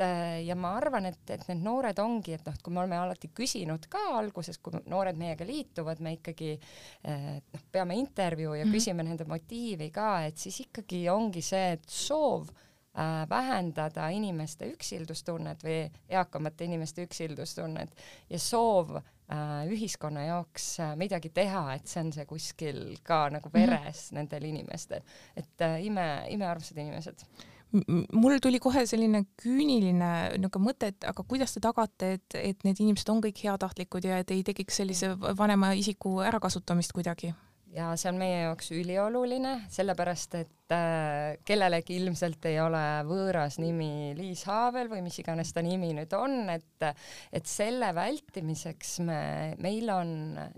Äh, 0.00 0.44
ja 0.46 0.54
ma 0.54 0.76
arvan, 0.78 1.08
et, 1.08 1.24
et 1.34 1.42
need 1.48 1.64
noored 1.64 1.98
ongi, 1.98 2.36
et 2.36 2.44
noh, 2.46 2.54
et 2.54 2.62
kui 2.62 2.70
me 2.74 2.84
oleme 2.84 3.00
alati 3.00 3.32
küsinud 3.34 3.88
ka 3.90 3.98
alguses, 4.20 4.60
kui 4.62 4.78
noored 4.86 5.18
meiega 5.18 5.46
liituvad, 5.48 5.98
me 6.04 6.12
ikkagi 6.14 6.52
äh, 6.54 7.40
noh, 7.42 7.64
peame 7.74 7.96
intervjuu 7.98 8.54
ja 8.54 8.64
mm 8.64 8.70
-hmm. 8.70 8.78
küsime 8.78 9.02
nende 9.02 9.26
motiivi 9.26 9.90
ka, 9.90 10.22
et 10.28 10.38
siis 10.38 10.60
ikkagi 10.60 11.08
ongi 11.10 11.42
see, 11.42 11.72
et 11.72 11.90
soov 11.90 12.46
äh, 12.46 13.26
vähendada 13.28 14.08
inimeste 14.14 14.70
üksildustunnet 14.70 15.66
või 15.66 15.90
eakamate 16.08 16.64
inimeste 16.64 17.02
üksildustunnet 17.02 17.90
ja 18.30 18.38
soov 18.38 18.94
äh, 18.96 19.66
ühiskonna 19.66 20.24
jaoks 20.30 20.80
äh, 20.80 20.96
midagi 20.96 21.34
teha, 21.34 21.74
et 21.74 21.86
see 21.86 22.04
on 22.06 22.12
see 22.12 22.24
kuskil 22.24 22.98
ka 23.02 23.30
nagu 23.30 23.50
mhm. 23.50 23.58
veres 23.58 24.12
mm 24.12 24.14
-hmm. 24.14 24.14
nendel 24.14 24.44
inimestel, 24.44 25.02
et 25.36 25.60
äh, 25.60 25.84
ime, 25.84 26.24
imearmsad 26.28 26.76
inimesed 26.78 27.26
mul 27.72 28.38
tuli 28.42 28.60
kohe 28.62 28.84
selline 28.88 29.24
küüniline 29.42 30.12
niisugune 30.38 30.70
mõte, 30.70 30.92
et 30.92 31.08
aga 31.08 31.24
kuidas 31.28 31.52
te 31.54 31.62
tagate, 31.64 32.14
et, 32.18 32.38
et 32.40 32.64
need 32.64 32.80
inimesed 32.80 33.10
on 33.12 33.20
kõik 33.24 33.42
heatahtlikud 33.44 34.08
ja 34.08 34.22
et 34.22 34.32
ei 34.32 34.44
tekiks 34.46 34.80
sellise 34.80 35.12
vanema 35.18 35.74
isiku 35.76 36.18
ärakasutamist 36.24 36.96
kuidagi? 36.96 37.34
ja 37.74 37.90
see 38.00 38.08
on 38.10 38.18
meie 38.20 38.38
jaoks 38.46 38.70
ülioluline, 38.72 39.50
sellepärast 39.72 40.36
et 40.38 40.74
äh, 40.74 41.36
kellelegi 41.46 41.98
ilmselt 41.98 42.46
ei 42.48 42.56
ole 42.62 42.82
võõras 43.08 43.58
nimi 43.60 44.14
Liis 44.16 44.46
Haavel 44.48 44.88
või 44.88 45.02
mis 45.04 45.18
iganes 45.20 45.52
ta 45.52 45.62
nimi 45.64 45.90
nüüd 45.96 46.14
on, 46.16 46.40
et 46.54 46.86
et 46.88 47.50
selle 47.50 47.90
vältimiseks 47.94 48.94
me, 49.04 49.20
meil 49.60 49.92
on 49.92 50.10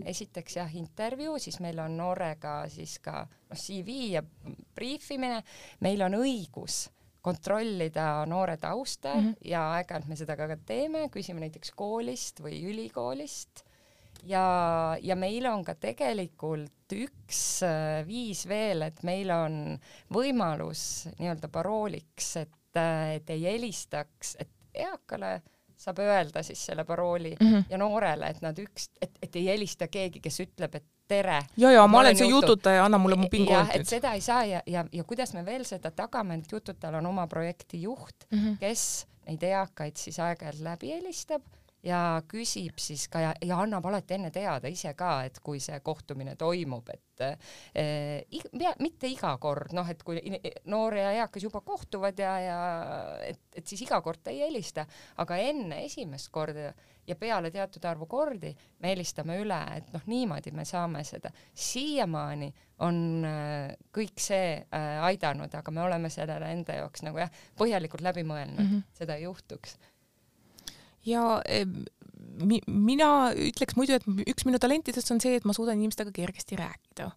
esiteks 0.07 0.57
jah, 0.61 0.71
intervjuu, 0.77 1.35
siis 1.41 1.59
meil 1.63 1.83
on 1.83 1.97
noorega 1.99 2.61
siis 2.71 2.97
ka 3.03 3.25
noh, 3.25 3.59
CV 3.59 3.99
ja 4.15 4.23
briifimine, 4.75 5.43
meil 5.83 6.07
on 6.07 6.21
õigus 6.21 6.85
kontrollida 7.21 8.25
noore 8.25 8.57
tausta 8.57 9.13
mm 9.15 9.21
-hmm. 9.21 9.35
ja 9.45 9.65
aeg-ajalt 9.73 10.07
me 10.07 10.15
seda 10.15 10.37
ka 10.37 10.47
teeme, 10.65 11.07
küsime 11.13 11.39
näiteks 11.39 11.71
koolist 11.75 12.41
või 12.41 12.63
ülikoolist 12.71 13.63
ja, 14.23 14.97
ja 15.01 15.15
meil 15.15 15.45
on 15.49 15.63
ka 15.65 15.75
tegelikult 15.79 16.95
üks 16.95 17.61
äh, 17.65 18.01
viis 18.07 18.43
veel, 18.49 18.85
et 18.89 19.01
meil 19.07 19.31
on 19.33 19.55
võimalus 20.13 21.07
nii-öelda 21.19 21.49
parooliks, 21.53 22.35
et, 22.43 22.59
äh, 22.77 23.15
et 23.15 23.29
ei 23.29 23.45
helistaks, 23.47 24.35
et 24.39 24.51
eakale 24.73 25.39
saab 25.81 25.99
öelda 26.03 26.43
siis 26.45 26.65
selle 26.65 26.83
parooli 26.85 27.35
mm 27.39 27.47
-hmm. 27.47 27.63
ja 27.69 27.77
noorele, 27.77 28.29
et 28.29 28.41
nad 28.41 28.57
üks, 28.59 28.89
et, 29.01 29.17
et 29.21 29.35
ei 29.35 29.47
helista 29.47 29.87
keegi, 29.87 30.19
kes 30.19 30.39
ütleb, 30.39 30.75
et 30.75 30.85
tere. 31.11 31.37
ja, 31.57 31.71
ja 31.75 31.85
ma 31.87 32.01
olen 32.01 32.17
see 32.17 32.29
jututaja, 32.31 32.85
anna 32.87 32.99
mulle 33.01 33.19
mu 33.19 33.29
pingu. 33.31 33.53
jah, 33.53 33.71
et 33.75 33.87
seda 33.89 34.15
ei 34.17 34.25
saa 34.25 34.43
ja, 34.47 34.63
ja, 34.65 34.85
ja 34.91 35.07
kuidas 35.07 35.35
me 35.37 35.45
veel 35.45 35.65
seda 35.67 35.91
tagame, 35.95 36.39
et 36.41 36.51
jututajal 36.51 36.99
on 37.01 37.11
oma 37.13 37.27
projekti 37.31 37.81
juht 37.85 38.27
mm, 38.29 38.37
-hmm. 38.37 38.59
kes 38.59 39.07
neid 39.27 39.43
eakaid 39.43 39.99
siis 39.99 40.19
aeg-ajalt 40.19 40.63
läbi 40.65 40.95
helistab 40.95 41.43
ja 41.83 42.21
küsib 42.29 42.79
siis 42.81 43.07
ka 43.11 43.21
ja, 43.23 43.31
ja 43.41 43.57
annab 43.63 43.85
alati 43.89 44.15
enne 44.17 44.31
teada 44.33 44.69
ise 44.69 44.93
ka, 44.97 45.21
et 45.25 45.39
kui 45.43 45.59
see 45.63 45.79
kohtumine 45.83 46.35
toimub, 46.39 46.89
et 46.93 47.25
eh, 47.73 48.21
iga, 48.37 48.75
mitte 48.81 49.09
iga 49.09 49.33
kord, 49.41 49.73
noh, 49.77 49.89
et 49.89 50.03
kui 50.05 50.21
noor 50.69 50.97
ja 50.99 51.11
eakas 51.23 51.47
juba 51.47 51.63
kohtuvad 51.65 52.19
ja, 52.21 52.37
ja 52.41 52.59
et, 53.25 53.41
et 53.55 53.67
siis 53.67 53.81
iga 53.87 54.01
kord 54.05 54.29
ei 54.31 54.43
helista, 54.45 54.85
aga 55.21 55.37
enne 55.41 55.83
esimest 55.87 56.31
korda 56.33 56.71
ja 57.07 57.15
peale 57.17 57.49
teatud 57.51 57.85
arvu 57.89 58.05
kordi 58.05 58.51
me 58.79 58.91
helistame 58.93 59.39
üle, 59.41 59.59
et 59.77 59.89
noh, 59.93 60.03
niimoodi 60.09 60.53
me 60.53 60.65
saame 60.69 61.01
seda. 61.07 61.31
siiamaani 61.53 62.51
on 62.85 63.25
äh, 63.25 63.73
kõik 63.93 64.21
see 64.21 64.53
äh, 64.61 64.91
aidanud, 65.09 65.53
aga 65.57 65.73
me 65.73 65.81
oleme 65.81 66.09
sellele 66.13 66.51
enda 66.53 66.77
jaoks 66.77 67.05
nagu 67.05 67.21
jah, 67.21 67.33
põhjalikult 67.57 68.05
läbi 68.05 68.23
mõelnud 68.25 68.61
mm, 68.61 68.69
-hmm. 68.69 68.93
seda 69.01 69.17
ei 69.17 69.25
juhtuks 69.25 69.77
ja 71.05 71.41
mi-, 72.45 72.61
mina 72.67 73.31
ütleks 73.35 73.75
muidu, 73.77 73.97
et 73.97 74.05
üks 74.29 74.45
minu 74.47 74.59
talentidest 74.61 75.11
on 75.13 75.21
see, 75.23 75.35
et 75.37 75.45
ma 75.47 75.55
suudan 75.55 75.79
inimestega 75.79 76.13
kergesti 76.15 76.57
rääkida. 76.59 77.09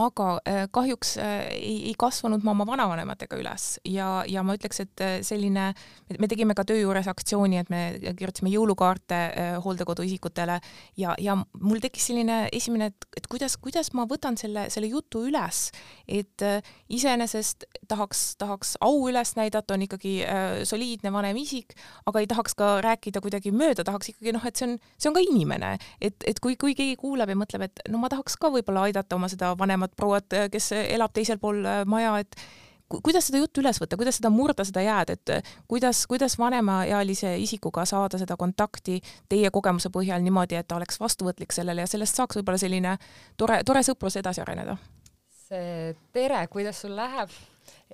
aga 0.00 0.26
äh, 0.48 0.66
kahjuks 0.72 1.16
äh, 1.18 1.48
ei, 1.54 1.76
ei 1.90 1.94
kasvanud 1.98 2.44
ma 2.46 2.52
oma 2.52 2.66
vanavanematega 2.68 3.38
üles 3.40 3.80
ja, 3.88 4.22
ja 4.28 4.42
ma 4.46 4.54
ütleks, 4.58 4.82
et 4.84 5.02
äh, 5.04 5.16
selline, 5.26 5.70
me 6.18 6.28
tegime 6.30 6.54
ka 6.58 6.64
töö 6.68 6.80
juures 6.82 7.08
aktsiooni, 7.10 7.60
et 7.60 7.70
me 7.72 7.82
kirjutasime 8.04 8.52
jõulukaarte 8.52 9.20
hooldekodu 9.64 10.04
isikutele 10.06 10.60
ja, 11.00 11.14
ja 11.18 11.36
mul 11.36 11.80
tekkis 11.82 12.10
selline 12.10 12.42
esimene, 12.52 12.90
et, 12.92 13.08
et 13.18 13.28
kuidas, 13.30 13.56
kuidas 13.60 13.92
ma 13.96 14.06
võtan 14.10 14.38
selle, 14.40 14.68
selle 14.72 14.90
jutu 14.90 15.24
üles, 15.30 15.68
et 16.08 16.44
iseenesest 16.90 17.66
tahaks, 17.90 18.34
tahaks 18.40 18.76
au 18.84 19.08
üles 19.08 19.34
näidata, 19.38 19.74
on 19.74 19.86
ikkagi 19.86 20.14
soliidne 20.68 21.12
vanem 21.14 21.38
isik, 21.40 21.74
aga 22.10 22.22
ei 22.22 22.28
tahaks 22.30 22.56
ka 22.58 22.72
rääkida 22.84 23.22
kuidagi 23.30 23.52
mööda, 23.54 23.84
tahaks 23.86 24.10
ikkagi 24.12 24.34
noh, 24.34 24.44
et 24.46 24.58
see 24.58 24.66
on, 24.66 24.78
see 24.98 25.10
on 25.10 25.16
ka 25.16 25.22
inimene, 25.22 25.76
et, 26.02 26.16
et 26.26 26.40
kui, 26.42 26.56
kui 26.60 26.74
keegi 26.78 26.98
kuuleb 27.00 27.30
ja 27.30 27.38
mõtleb, 27.38 27.68
et 27.68 27.84
no 27.92 28.00
ma 28.02 28.10
tahaks 28.10 28.36
ka 28.40 28.50
võib-olla 28.50 28.88
aidata 28.88 29.16
oma 29.16 29.30
seda 29.30 29.54
vanemat 29.58 29.94
prouat, 29.96 30.34
kes 30.50 30.72
elab 30.80 31.14
teisel 31.14 31.38
pool 31.38 31.62
äh, 31.62 31.84
maja, 31.88 32.16
et 32.24 32.34
kuidas 32.90 33.28
seda 33.28 33.38
juttu 33.38 33.62
üles 33.62 33.78
võtta, 33.78 33.98
kuidas 34.00 34.18
seda 34.18 34.32
murda, 34.34 34.66
seda 34.66 34.82
jääd, 34.82 35.12
et 35.14 35.52
kuidas, 35.70 36.02
kuidas 36.10 36.34
vanemaealise 36.40 37.36
isikuga 37.38 37.84
saada 37.86 38.18
seda 38.18 38.34
kontakti 38.40 38.98
teie 39.30 39.52
kogemuse 39.54 39.92
põhjal 39.94 40.24
niimoodi, 40.26 40.58
et 40.58 40.66
ta 40.66 40.80
oleks 40.80 40.98
vastuvõtlik 41.00 41.54
sellele 41.54 41.86
ja 41.86 41.90
sellest 41.90 42.18
saaks 42.18 42.40
võib-olla 42.40 42.58
selline 42.58 42.96
tore, 43.38 43.62
tore 43.66 43.84
sõprus 43.86 44.18
edasi 44.18 44.42
areneda? 44.42 44.76
see 45.50 45.94
tere, 46.14 46.44
kuidas 46.50 46.82
sul 46.82 46.92
läheb? 46.98 47.30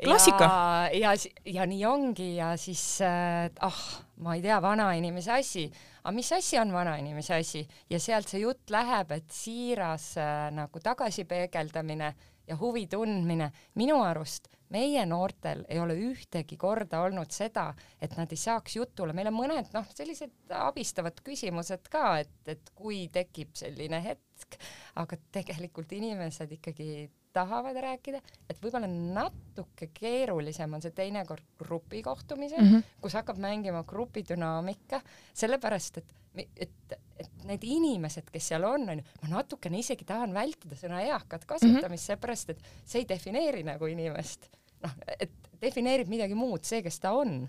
Klassika. 0.04 0.44
ja, 0.92 1.12
ja, 1.12 1.14
ja 1.44 1.66
nii 1.66 1.84
ongi 1.86 2.30
ja 2.36 2.52
siis 2.60 3.00
äh, 3.04 3.50
ah, 3.64 3.82
ma 4.24 4.36
ei 4.36 4.42
tea, 4.44 4.60
vanainimese 4.62 5.32
asi, 5.38 5.66
aga 6.02 6.14
mis 6.16 6.32
asi 6.36 6.58
on 6.60 6.72
vanainimese 6.72 7.34
asi? 7.40 7.66
Ja 7.90 8.00
sealt 8.02 8.28
see 8.28 8.42
jutt 8.44 8.70
läheb, 8.70 9.14
et 9.16 9.30
siiras 9.32 10.12
äh, 10.20 10.48
nagu 10.54 10.82
tagasipeegeldamine 10.82 12.14
ja 12.46 12.58
huvi 12.60 12.86
tundmine, 12.90 13.50
minu 13.74 13.98
arust 14.04 14.50
meie 14.74 15.04
noortel 15.06 15.62
ei 15.70 15.78
ole 15.78 15.94
ühtegi 16.08 16.56
korda 16.58 17.00
olnud 17.06 17.30
seda, 17.34 17.68
et 18.02 18.16
nad 18.18 18.30
ei 18.32 18.40
saaks 18.40 18.76
jutule, 18.78 19.14
meil 19.16 19.30
on 19.30 19.36
mõned 19.36 19.70
noh, 19.74 19.86
sellised 19.94 20.54
abistavad 20.58 21.20
küsimused 21.26 21.86
ka, 21.92 22.18
et, 22.24 22.34
et 22.50 22.72
kui 22.74 23.06
tekib 23.12 23.54
selline 23.58 24.02
hetk, 24.02 24.58
aga 25.02 25.18
tegelikult 25.38 25.94
inimesed 25.96 26.56
ikkagi 26.58 27.06
tahavad 27.36 27.78
rääkida, 27.84 28.20
et 28.48 28.60
võib-olla 28.62 28.88
natuke 28.90 29.90
keerulisem 29.94 30.76
on 30.76 30.84
see 30.84 30.94
teinekord 30.96 31.44
grupikohtumisel 31.60 32.62
mm, 32.62 32.72
-hmm. 32.72 33.00
kus 33.04 33.16
hakkab 33.18 33.40
mängima 33.42 33.84
grupidünaamika, 33.88 35.00
sellepärast 35.34 36.02
et, 36.02 36.14
et, 36.66 36.98
et 37.20 37.46
need 37.48 37.64
inimesed, 37.64 38.30
kes 38.32 38.52
seal 38.52 38.64
on, 38.68 38.88
on 38.92 39.02
ju, 39.02 39.08
ma 39.22 39.34
natukene 39.38 39.80
isegi 39.80 40.08
tahan 40.08 40.34
vältida 40.36 40.78
sõna 40.78 41.02
eakad 41.06 41.44
kasutamist 41.44 41.82
mm 41.82 41.92
-hmm., 41.94 42.06
seepärast 42.06 42.54
et 42.54 42.70
see 42.84 43.04
ei 43.04 43.08
defineeri 43.08 43.62
nagu 43.66 43.86
inimest 43.90 44.50
noh, 44.82 44.96
et 45.18 45.32
defineerib 45.62 46.10
midagi 46.12 46.36
muud, 46.38 46.64
see, 46.66 46.82
kes 46.84 47.00
ta 47.00 47.14
on 47.16 47.46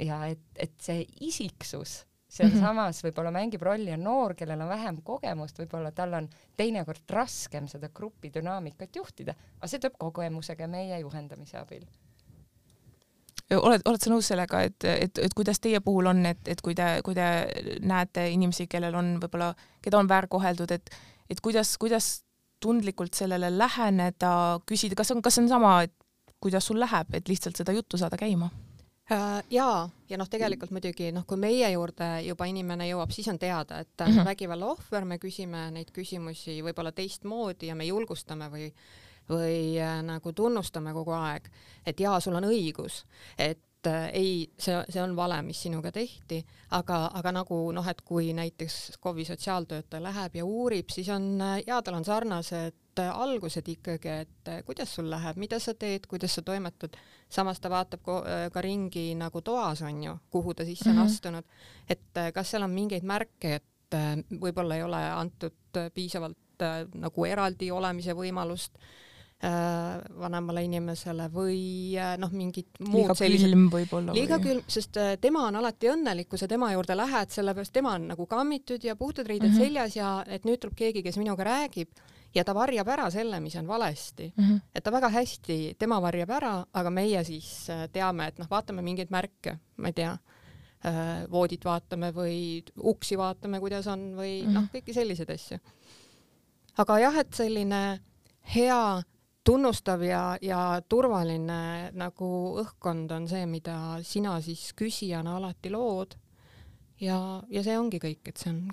ja 0.00 0.24
et, 0.30 0.44
et 0.56 0.74
see 0.82 1.04
isiksus 1.26 2.02
sealsamas 2.28 3.00
võib-olla 3.04 3.32
mängib 3.34 3.62
rolli 3.64 3.92
on 3.94 4.04
noor, 4.04 4.34
kellel 4.36 4.60
on 4.60 4.68
vähem 4.68 5.00
kogemust, 5.04 5.58
võib-olla 5.62 5.92
tal 5.96 6.12
on 6.18 6.28
teinekord 6.56 7.08
raskem 7.10 7.68
seda 7.70 7.88
grupi 7.94 8.30
dünaamikat 8.34 9.00
juhtida, 9.00 9.34
aga 9.58 9.70
see 9.70 9.80
tuleb 9.80 9.96
kogemusega 9.98 10.68
meie 10.68 11.00
juhendamise 11.00 11.58
abil. 11.60 11.86
oled, 13.56 13.82
oled 13.88 14.04
sa 14.04 14.12
nõus 14.12 14.28
sellega, 14.28 14.62
et, 14.68 14.84
et, 14.84 15.18
et 15.24 15.34
kuidas 15.34 15.60
teie 15.60 15.80
puhul 15.80 16.12
on, 16.12 16.24
et, 16.28 16.40
et 16.48 16.60
kui 16.60 16.76
te, 16.76 16.88
kui 17.04 17.16
te 17.16 17.28
näete 17.80 18.28
inimesi, 18.34 18.68
kellel 18.68 18.94
on 18.94 19.14
võib-olla, 19.22 19.54
keda 19.82 19.98
on 19.98 20.10
väärkoheldud, 20.10 20.76
et, 20.76 20.92
et 21.30 21.40
kuidas, 21.40 21.76
kuidas 21.80 22.12
tundlikult 22.60 23.14
sellele 23.14 23.50
läheneda, 23.56 24.60
küsida, 24.68 24.98
kas 24.98 25.14
on, 25.14 25.22
kas 25.22 25.38
on 25.40 25.48
sama, 25.48 25.78
et 25.88 25.94
kuidas 26.42 26.66
sul 26.68 26.80
läheb, 26.80 27.14
et 27.14 27.28
lihtsalt 27.28 27.56
seda 27.56 27.72
juttu 27.72 27.96
saada 27.96 28.18
käima? 28.20 28.50
Äh, 29.12 29.42
jaa, 29.50 29.88
ja 30.08 30.18
noh, 30.20 30.28
tegelikult 30.28 30.72
muidugi 30.74 31.08
noh, 31.16 31.24
kui 31.24 31.38
meie 31.40 31.70
juurde 31.72 32.08
juba 32.26 32.44
inimene 32.50 32.90
jõuab, 32.90 33.12
siis 33.14 33.28
on 33.32 33.38
teada, 33.40 33.78
et 33.80 33.94
mm 34.00 34.12
-hmm. 34.12 34.24
vägivalla 34.24 34.66
ohver, 34.66 35.04
me 35.04 35.16
küsime 35.18 35.70
neid 35.70 35.90
küsimusi 35.96 36.58
võib-olla 36.62 36.92
teistmoodi 36.92 37.70
ja 37.70 37.74
me 37.74 37.86
julgustame 37.86 38.50
või 38.52 38.72
või 39.28 39.80
äh, 39.80 40.02
nagu 40.02 40.32
tunnustame 40.32 40.92
kogu 40.92 41.12
aeg, 41.12 41.48
et 41.86 42.00
jaa, 42.00 42.20
sul 42.20 42.34
on 42.34 42.44
õigus, 42.44 43.04
et 43.38 43.86
äh, 43.86 44.10
ei, 44.12 44.52
see, 44.58 44.76
see 44.88 45.02
on 45.02 45.16
vale, 45.16 45.42
mis 45.42 45.62
sinuga 45.62 45.92
tehti, 45.92 46.44
aga, 46.70 47.10
aga 47.14 47.32
nagu 47.32 47.60
noh, 47.72 47.88
et 47.88 48.00
kui 48.02 48.32
näiteks 48.32 48.98
KOV-i 49.00 49.24
sotsiaaltöötaja 49.24 50.02
läheb 50.02 50.36
ja 50.40 50.44
uurib, 50.44 50.88
siis 50.90 51.08
on 51.08 51.40
äh, 51.40 51.62
jaa, 51.66 51.82
tal 51.82 51.94
on 51.94 52.04
sarnased 52.04 52.76
äh, 52.98 53.10
algused 53.12 53.68
ikkagi, 53.68 54.14
et 54.24 54.50
äh, 54.50 54.62
kuidas 54.66 54.94
sul 54.94 55.10
läheb, 55.10 55.38
mida 55.40 55.58
sa 55.62 55.74
teed, 55.74 56.06
kuidas 56.10 56.34
sa 56.34 56.42
toimetad, 56.42 56.96
samas 57.30 57.60
ta 57.60 57.70
vaatab 57.72 58.02
ko, 58.02 58.20
ka 58.52 58.60
ringi 58.64 59.12
nagu 59.18 59.42
toas 59.44 59.82
on 59.82 60.02
ju, 60.02 60.14
kuhu 60.30 60.54
ta 60.54 60.64
sisse 60.64 60.90
on 60.90 60.96
mm 60.96 61.02
-hmm. 61.02 61.06
astunud, 61.06 61.44
et 61.88 62.22
kas 62.34 62.50
seal 62.50 62.62
on 62.62 62.70
mingeid 62.70 63.02
märke, 63.02 63.54
et 63.54 63.96
võib-olla 64.40 64.76
ei 64.76 64.82
ole 64.82 65.02
antud 65.10 65.78
piisavalt 65.94 66.64
nagu 66.94 67.24
eraldi 67.24 67.70
olemise 67.70 68.12
võimalust 68.12 68.78
Äh, 69.38 70.00
vanemale 70.18 70.64
inimesele 70.66 71.28
või 71.30 71.94
äh, 71.94 72.16
noh, 72.18 72.32
mingid 72.34 72.80
muud 72.82 73.12
liiga 73.22 73.44
külm 73.44 73.68
võib-olla. 73.70 74.10
liiga 74.16 74.34
või... 74.34 74.48
külm, 74.48 74.64
sest 74.66 74.98
äh, 74.98 75.12
tema 75.22 75.44
on 75.46 75.60
alati 75.60 75.92
õnnelik, 75.92 76.26
kui 76.32 76.40
sa 76.40 76.48
tema 76.50 76.72
juurde 76.72 76.96
lähed, 76.98 77.30
sellepärast 77.30 77.70
tema 77.76 77.92
on 77.94 78.08
nagu 78.10 78.26
kammitud 78.26 78.82
ja 78.82 78.96
puhtad 78.98 79.30
riided 79.30 79.52
mm 79.52 79.54
-hmm. 79.54 79.68
seljas 79.68 79.94
ja 79.94 80.08
et 80.26 80.42
nüüd 80.42 80.58
tuleb 80.58 80.74
keegi, 80.80 81.04
kes 81.06 81.20
minuga 81.22 81.46
räägib 81.46 82.02
ja 82.34 82.44
ta 82.44 82.54
varjab 82.54 82.88
ära 82.88 83.10
selle, 83.10 83.40
mis 83.40 83.56
on 83.56 83.66
valesti 83.66 84.32
mm. 84.36 84.44
-hmm. 84.44 84.60
et 84.74 84.84
ta 84.84 84.92
väga 84.92 85.08
hästi, 85.08 85.76
tema 85.78 86.00
varjab 86.00 86.30
ära, 86.30 86.54
aga 86.72 86.90
meie 86.90 87.24
siis 87.24 87.68
teame, 87.92 88.28
et 88.28 88.38
noh, 88.38 88.50
vaatame 88.50 88.82
mingeid 88.82 89.10
märke, 89.10 89.58
ma 89.76 89.88
ei 89.88 89.92
tea, 89.92 90.16
voodit 91.30 91.64
vaatame 91.64 92.12
või 92.14 92.62
uksi 92.76 93.18
vaatame, 93.18 93.60
kuidas 93.60 93.86
on 93.86 94.14
või 94.16 94.42
mm 94.42 94.46
-hmm. 94.46 94.54
noh, 94.54 94.68
kõiki 94.74 94.94
selliseid 94.94 95.30
asju. 95.30 95.58
aga 96.78 96.98
jah, 96.98 97.16
et 97.16 97.34
selline 97.34 98.00
hea 98.54 99.02
tunnustav 99.48 100.02
ja, 100.02 100.36
ja 100.42 100.82
turvaline 100.88 101.90
nagu 101.96 102.30
õhkkond 102.60 103.12
on 103.16 103.28
see, 103.28 103.46
mida 103.46 103.98
sina 104.04 104.40
siis 104.44 104.72
küsijana 104.76 105.36
alati 105.36 105.70
lood. 105.70 106.18
ja, 107.00 107.42
ja 107.48 107.62
see 107.62 107.78
ongi 107.78 107.98
kõik, 108.02 108.28
et 108.28 108.36
see 108.36 108.50
on. 108.50 108.68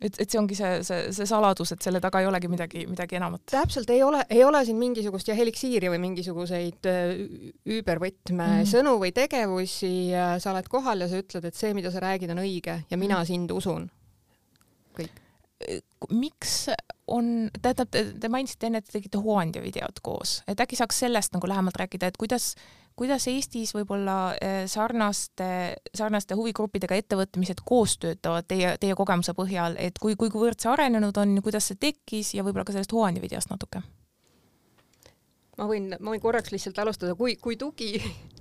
Et, 0.00 0.14
et 0.18 0.30
see 0.30 0.38
ongi 0.40 0.56
see, 0.58 0.82
see, 0.86 1.10
see 1.16 1.26
saladus, 1.28 1.72
et 1.74 1.82
selle 1.84 2.00
taga 2.00 2.22
ei 2.22 2.28
olegi 2.30 2.50
midagi, 2.50 2.86
midagi 2.90 3.18
enamat. 3.18 3.44
täpselt, 3.50 3.90
ei 3.90 4.02
ole, 4.02 4.24
ei 4.30 4.44
ole 4.44 4.64
siin 4.64 4.78
mingisugust 4.80 5.28
jah, 5.28 5.38
eliksiiri 5.44 5.90
või 5.92 6.00
mingisuguseid 6.06 6.88
üübervõtme 6.88 8.38
mm 8.38 8.56
-hmm. 8.56 8.72
sõnu 8.72 8.96
või 9.02 9.12
tegevusi. 9.16 9.94
sa 10.38 10.52
oled 10.52 10.68
kohal 10.68 11.00
ja 11.00 11.08
sa 11.08 11.22
ütled, 11.22 11.44
et 11.44 11.54
see, 11.54 11.74
mida 11.74 11.90
sa 11.90 12.00
räägid, 12.00 12.30
on 12.30 12.44
õige 12.44 12.82
ja 12.90 12.96
mina 12.96 13.16
mm 13.16 13.22
-hmm. 13.22 13.26
sind 13.26 13.50
usun. 13.50 13.90
Miks 16.14 16.68
on, 17.06 17.48
tähendab, 17.62 17.90
te 18.20 18.28
mainisite 18.30 18.68
enne, 18.68 18.80
et 18.82 18.86
te 18.86 18.98
tegite 18.98 19.20
Huandia 19.22 19.62
videot 19.64 20.00
koos, 20.04 20.38
et 20.48 20.60
äkki 20.60 20.78
saaks 20.78 21.00
sellest 21.04 21.34
nagu 21.34 21.48
lähemalt 21.50 21.78
rääkida, 21.80 22.10
et 22.10 22.18
kuidas, 22.20 22.52
kuidas 22.98 23.26
Eestis 23.30 23.72
võib-olla 23.74 24.18
eh, 24.38 24.60
sarnaste, 24.70 25.48
sarnaste 25.94 26.38
huvigruppidega 26.38 27.00
ettevõtmised 27.02 27.64
koos 27.66 27.96
töötavad 28.02 28.46
teie, 28.48 28.76
teie 28.80 28.96
kogemuse 28.98 29.34
põhjal, 29.38 29.78
et 29.82 29.98
kui, 29.98 30.14
kui, 30.20 30.30
kuivõrd 30.30 30.60
see 30.62 30.70
arenenud 30.72 31.18
on, 31.18 31.38
kuidas 31.44 31.70
see 31.72 31.80
tekkis 31.80 32.36
ja 32.38 32.46
võib-olla 32.46 32.68
ka 32.68 32.76
sellest 32.76 32.94
Huandia 32.94 33.24
videost 33.24 33.50
natuke? 33.54 33.82
ma 35.58 35.66
võin, 35.66 35.90
ma 35.98 36.12
võin 36.14 36.22
korraks 36.22 36.52
lihtsalt 36.54 36.78
alustada, 36.78 37.16
kui, 37.18 37.34
kui 37.42 37.56
tugi, 37.58 37.96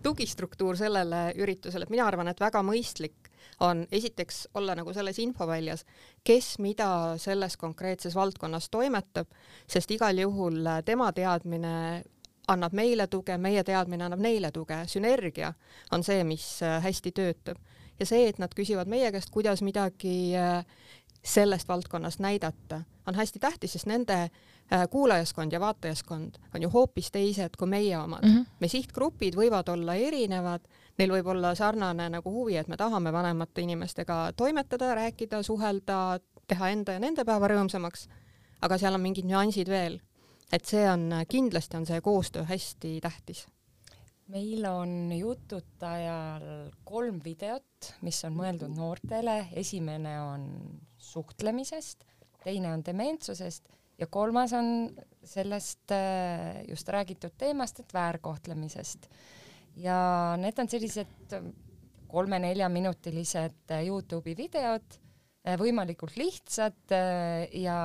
tugistruktuur 0.05 0.77
sellele 0.77 1.31
üritusele, 1.41 1.87
et 1.87 1.93
mina 1.93 2.05
arvan, 2.05 2.29
et 2.29 2.43
väga 2.43 2.61
mõistlik 2.65 3.26
on 3.59 3.85
esiteks 3.91 4.47
olla 4.53 4.75
nagu 4.75 4.93
selles 4.93 5.19
infoväljas, 5.19 5.85
kes 6.23 6.59
mida 6.59 7.17
selles 7.17 7.57
konkreetses 7.57 8.15
valdkonnas 8.15 8.69
toimetab, 8.69 9.27
sest 9.67 9.91
igal 9.91 10.17
juhul 10.17 10.67
tema 10.85 11.11
teadmine 11.11 12.03
annab 12.47 12.73
meile 12.73 13.07
tuge, 13.07 13.37
meie 13.37 13.63
teadmine 13.63 14.05
annab 14.07 14.21
neile 14.23 14.51
tuge, 14.51 14.83
sünergia 14.87 15.53
on 15.91 16.03
see, 16.03 16.23
mis 16.23 16.59
hästi 16.83 17.11
töötab 17.11 17.57
ja 17.99 18.05
see, 18.05 18.27
et 18.29 18.39
nad 18.41 18.53
küsivad 18.55 18.89
meie 18.89 19.09
käest, 19.13 19.31
kuidas 19.33 19.63
midagi 19.65 20.35
äh, 20.37 20.61
sellest 21.25 21.67
valdkonnast 21.67 22.21
näidata, 22.23 22.83
on 23.07 23.15
hästi 23.15 23.39
tähtis, 23.39 23.73
sest 23.75 23.89
nende 23.89 24.17
äh, 24.27 24.85
kuulajaskond 24.89 25.53
ja 25.53 25.59
vaatajaskond 25.59 26.37
on 26.55 26.61
ju 26.61 26.69
hoopis 26.73 27.11
teised 27.11 27.57
kui 27.57 27.67
meie 27.67 27.97
omad 27.97 28.25
mm. 28.25 28.35
-hmm. 28.35 28.45
me 28.59 28.67
sihtgrupid 28.67 29.35
võivad 29.35 29.69
olla 29.73 29.95
erinevad, 29.95 30.67
neil 30.97 31.13
võib 31.13 31.27
olla 31.33 31.53
sarnane 31.55 32.09
nagu 32.09 32.31
huvi, 32.33 32.57
et 32.57 32.67
me 32.67 32.77
tahame 32.77 33.13
vanemate 33.13 33.61
inimestega 33.61 34.31
toimetada, 34.37 34.93
rääkida, 34.97 35.43
suhelda, 35.43 36.19
teha 36.47 36.71
enda 36.73 36.97
ja 36.97 37.03
nende 37.03 37.25
päeva 37.27 37.51
rõõmsamaks, 37.51 38.07
aga 38.61 38.79
seal 38.81 38.97
on 38.97 39.03
mingid 39.03 39.27
nüansid 39.29 39.69
veel. 39.69 40.01
et 40.51 40.65
see 40.65 40.85
on, 40.89 41.11
kindlasti 41.27 41.75
on 41.77 41.85
see 41.85 42.01
koostöö 42.01 42.45
hästi 42.47 42.99
tähtis 43.03 43.47
meil 44.27 44.65
on 44.65 45.11
jututajal 45.15 46.43
kolm 46.87 47.19
videot, 47.23 47.93
mis 48.03 48.19
on 48.27 48.35
mõeldud 48.35 48.73
noortele, 48.75 49.47
esimene 49.55 50.17
on 50.21 50.45
suhtlemisest, 50.99 52.03
teine 52.43 52.73
on 52.73 52.83
dementsusest 52.85 53.69
ja 53.99 54.07
kolmas 54.07 54.53
on 54.53 54.89
sellest 55.23 55.91
äh, 55.91 56.63
just 56.67 56.89
räägitud 56.89 57.35
teemast, 57.37 57.79
et 57.79 57.93
väärkohtlemisest. 57.93 59.09
Ja 59.77 59.97
need 60.39 60.59
on 60.59 60.69
sellised 60.71 61.35
kolme-neljaminutilised 62.07 63.73
Youtube'i 63.83 64.35
videod, 64.37 64.97
äh, 65.43 65.57
võimalikult 65.59 66.15
lihtsad 66.19 66.95
äh, 66.95 67.45
ja, 67.61 67.77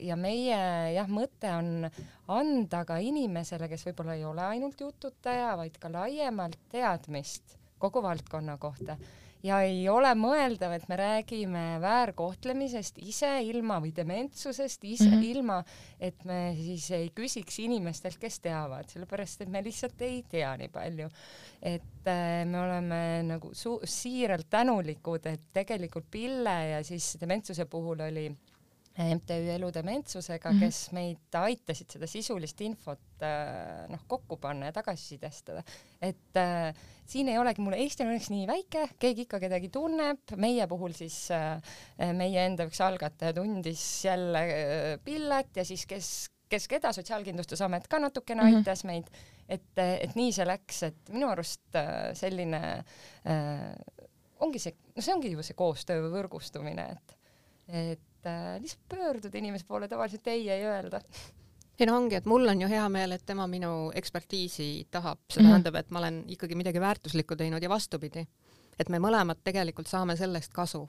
ja 0.00 0.16
meie 0.18 0.58
jah, 0.96 1.10
mõte 1.12 1.52
on 1.52 1.88
anda 2.32 2.82
ka 2.88 2.98
inimesele, 3.04 3.68
kes 3.70 3.86
võib-olla 3.90 4.16
ei 4.16 4.26
ole 4.28 4.44
ainult 4.56 4.80
jututaja, 4.80 5.54
vaid 5.60 5.78
ka 5.80 5.92
laiemalt 5.92 6.60
teadmist 6.72 7.58
kogu 7.78 8.02
valdkonna 8.02 8.56
kohta 8.58 8.98
ja 9.42 9.60
ei 9.66 9.84
ole 9.90 10.10
mõeldav, 10.18 10.72
et 10.74 10.86
me 10.90 10.98
räägime 10.98 11.64
väärkohtlemisest 11.82 12.98
ise 13.04 13.30
ilma 13.46 13.78
või 13.82 13.92
dementsusest 13.94 14.84
ise 14.84 15.08
mm 15.08 15.14
-hmm. 15.14 15.28
ilma, 15.30 15.58
et 16.00 16.24
me 16.24 16.54
siis 16.56 16.90
ei 16.90 17.10
küsiks 17.14 17.60
inimestelt, 17.62 18.18
kes 18.18 18.40
teavad, 18.40 18.88
sellepärast 18.90 19.42
et 19.42 19.48
me 19.48 19.62
lihtsalt 19.62 20.02
ei 20.02 20.22
tea 20.28 20.56
nii 20.56 20.68
palju. 20.68 21.08
et 21.62 22.06
äh, 22.06 22.46
me 22.46 22.60
oleme 22.60 23.22
nagu 23.22 23.50
su-, 23.54 23.80
siiralt 23.84 24.46
tänulikud, 24.50 25.26
et 25.26 25.40
tegelikult 25.52 26.06
Pille 26.10 26.68
ja 26.68 26.84
siis 26.84 27.16
dementsuse 27.20 27.64
puhul 27.64 28.00
oli 28.00 28.30
MTÜ 28.98 29.36
Elu 29.54 29.70
Dementsusega 29.74 30.50
mm, 30.50 30.56
-hmm. 30.56 30.64
kes 30.64 30.92
meid 30.92 31.38
aitasid 31.40 31.94
seda 31.94 32.06
sisulist 32.10 32.60
infot 32.66 33.22
äh, 33.22 33.84
noh 33.90 34.00
kokku 34.10 34.36
panna 34.36 34.66
ja 34.66 34.72
tagasisidestada. 34.72 35.62
et 36.02 36.36
äh, 36.36 36.74
siin 37.06 37.28
ei 37.28 37.38
olegi, 37.38 37.62
mul 37.62 37.76
Eesti 37.78 38.04
on 38.04 38.10
õnneks 38.12 38.30
nii 38.32 38.46
väike, 38.48 38.88
keegi 38.98 39.26
ikka 39.26 39.40
kedagi 39.40 39.70
tunneb, 39.72 40.34
meie 40.36 40.66
puhul 40.66 40.96
siis 40.96 41.28
äh, 41.30 41.60
meie 42.12 42.46
enda 42.46 42.66
üks 42.68 42.80
algataja 42.84 43.36
tundis 43.38 43.84
jälle 44.04 44.42
äh, 44.48 44.98
Pillet 45.04 45.56
ja 45.56 45.64
siis 45.64 45.86
kes, 45.86 46.10
kes 46.48 46.68
keda, 46.68 46.92
Sotsiaalkindlustusamet 46.92 47.88
ka 47.88 47.98
natukene 48.02 48.42
mm 48.42 48.48
-hmm. 48.48 48.56
aitas 48.56 48.84
meid, 48.84 49.06
et, 49.48 49.78
et 49.78 50.14
nii 50.14 50.32
see 50.32 50.46
läks, 50.46 50.82
et 50.90 51.14
minu 51.14 51.30
arust 51.30 51.76
äh, 51.76 52.10
selline 52.18 52.62
äh, 52.74 53.72
ongi 54.40 54.58
see, 54.58 54.74
no 54.96 55.02
see 55.02 55.14
ongi 55.14 55.32
ju 55.32 55.42
see 55.42 55.56
koostöö 55.58 56.02
või 56.04 56.12
võrgustumine, 56.18 56.90
et, 56.92 57.16
et 57.68 58.07
et 58.18 58.30
äh, 58.30 58.60
lihtsalt 58.60 58.88
pöörduda 58.88 59.38
inimese 59.38 59.66
poole, 59.66 59.88
tavaliselt 59.88 60.26
ei 60.26 60.48
ei 60.50 60.64
öelda. 60.66 61.00
ei 61.78 61.86
no 61.86 61.96
ongi, 61.96 62.18
et 62.18 62.26
mul 62.26 62.48
on 62.48 62.60
ju 62.60 62.68
hea 62.68 62.88
meel, 62.88 63.12
et 63.14 63.26
tema 63.26 63.46
minu 63.46 63.90
ekspertiisi 63.94 64.88
tahab, 64.90 65.18
see 65.30 65.42
mm 65.42 65.46
-hmm. 65.46 65.50
tähendab, 65.50 65.74
et 65.74 65.90
ma 65.90 65.98
olen 65.98 66.24
ikkagi 66.28 66.54
midagi 66.54 66.80
väärtuslikku 66.80 67.36
teinud 67.36 67.62
ja 67.62 67.68
vastupidi. 67.68 68.26
et 68.78 68.88
me 68.88 68.98
mõlemad 68.98 69.38
tegelikult 69.44 69.86
saame 69.86 70.16
sellest 70.16 70.52
kasu 70.52 70.88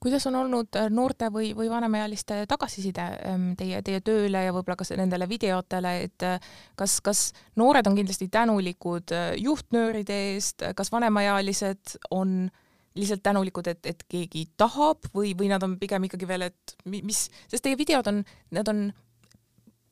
kuidas 0.00 0.26
on 0.26 0.34
olnud 0.34 0.76
äh, 0.76 0.90
noorte 0.90 1.28
või, 1.32 1.52
või 1.56 1.70
vanemaealiste 1.70 2.46
tagasiside 2.50 3.04
ähm, 3.26 3.52
teie, 3.58 3.82
teie 3.82 4.00
tööle 4.00 4.44
ja 4.44 4.52
võib-olla 4.54 4.76
ka 4.76 4.86
nendele 4.98 5.28
videotele, 5.28 5.92
et 6.08 6.26
äh, 6.26 6.40
kas, 6.76 7.00
kas 7.00 7.32
noored 7.56 7.86
on 7.86 7.94
kindlasti 7.94 8.28
tänulikud 8.28 9.14
äh, 9.14 9.32
juhtnööride 9.38 10.18
eest, 10.32 10.66
kas 10.76 10.92
vanemaealised 10.92 11.96
on 12.10 12.50
lihtsalt 12.98 13.22
tänulikud, 13.24 13.70
et, 13.72 13.86
et 13.86 14.02
keegi 14.08 14.46
tahab 14.60 15.06
või, 15.14 15.32
või 15.38 15.48
nad 15.52 15.62
on 15.64 15.78
pigem 15.80 16.08
ikkagi 16.08 16.28
veel, 16.28 16.48
et 16.50 16.76
mis, 16.84 17.24
sest 17.48 17.64
teie 17.64 17.78
videod 17.78 18.08
on, 18.10 18.20
need 18.52 18.68
on 18.72 18.84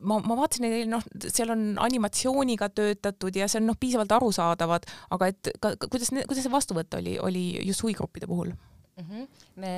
ma, 0.05 0.17
ma 0.19 0.37
vaatasin 0.39 0.65
neid, 0.67 0.89
noh, 0.91 1.03
seal 1.27 1.53
on 1.53 1.65
animatsiooniga 1.81 2.69
töötatud 2.75 3.37
ja 3.37 3.47
see 3.51 3.61
on 3.61 3.69
noh, 3.71 3.79
piisavalt 3.79 4.13
arusaadavad, 4.17 4.87
aga 5.17 5.31
et 5.31 5.51
ka, 5.63 5.73
kuidas, 5.87 6.13
kuidas 6.13 6.45
see 6.45 6.53
vastuvõtt 6.53 6.99
oli, 6.99 7.17
oli 7.21 7.45
just 7.67 7.85
huvigruppide 7.85 8.29
puhul 8.29 8.53
mm? 8.53 9.03
-hmm. 9.03 9.27
me 9.63 9.75